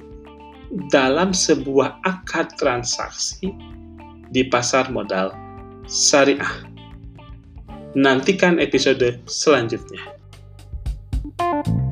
dalam 0.92 1.32
sebuah 1.32 1.96
akad 2.04 2.52
transaksi 2.60 3.48
di 4.28 4.44
pasar 4.52 4.92
modal 4.92 5.47
syariah. 5.88 6.68
Nantikan 7.96 8.60
episode 8.60 9.18
selanjutnya. 9.26 10.14
thank 11.38 11.66
you 11.66 11.87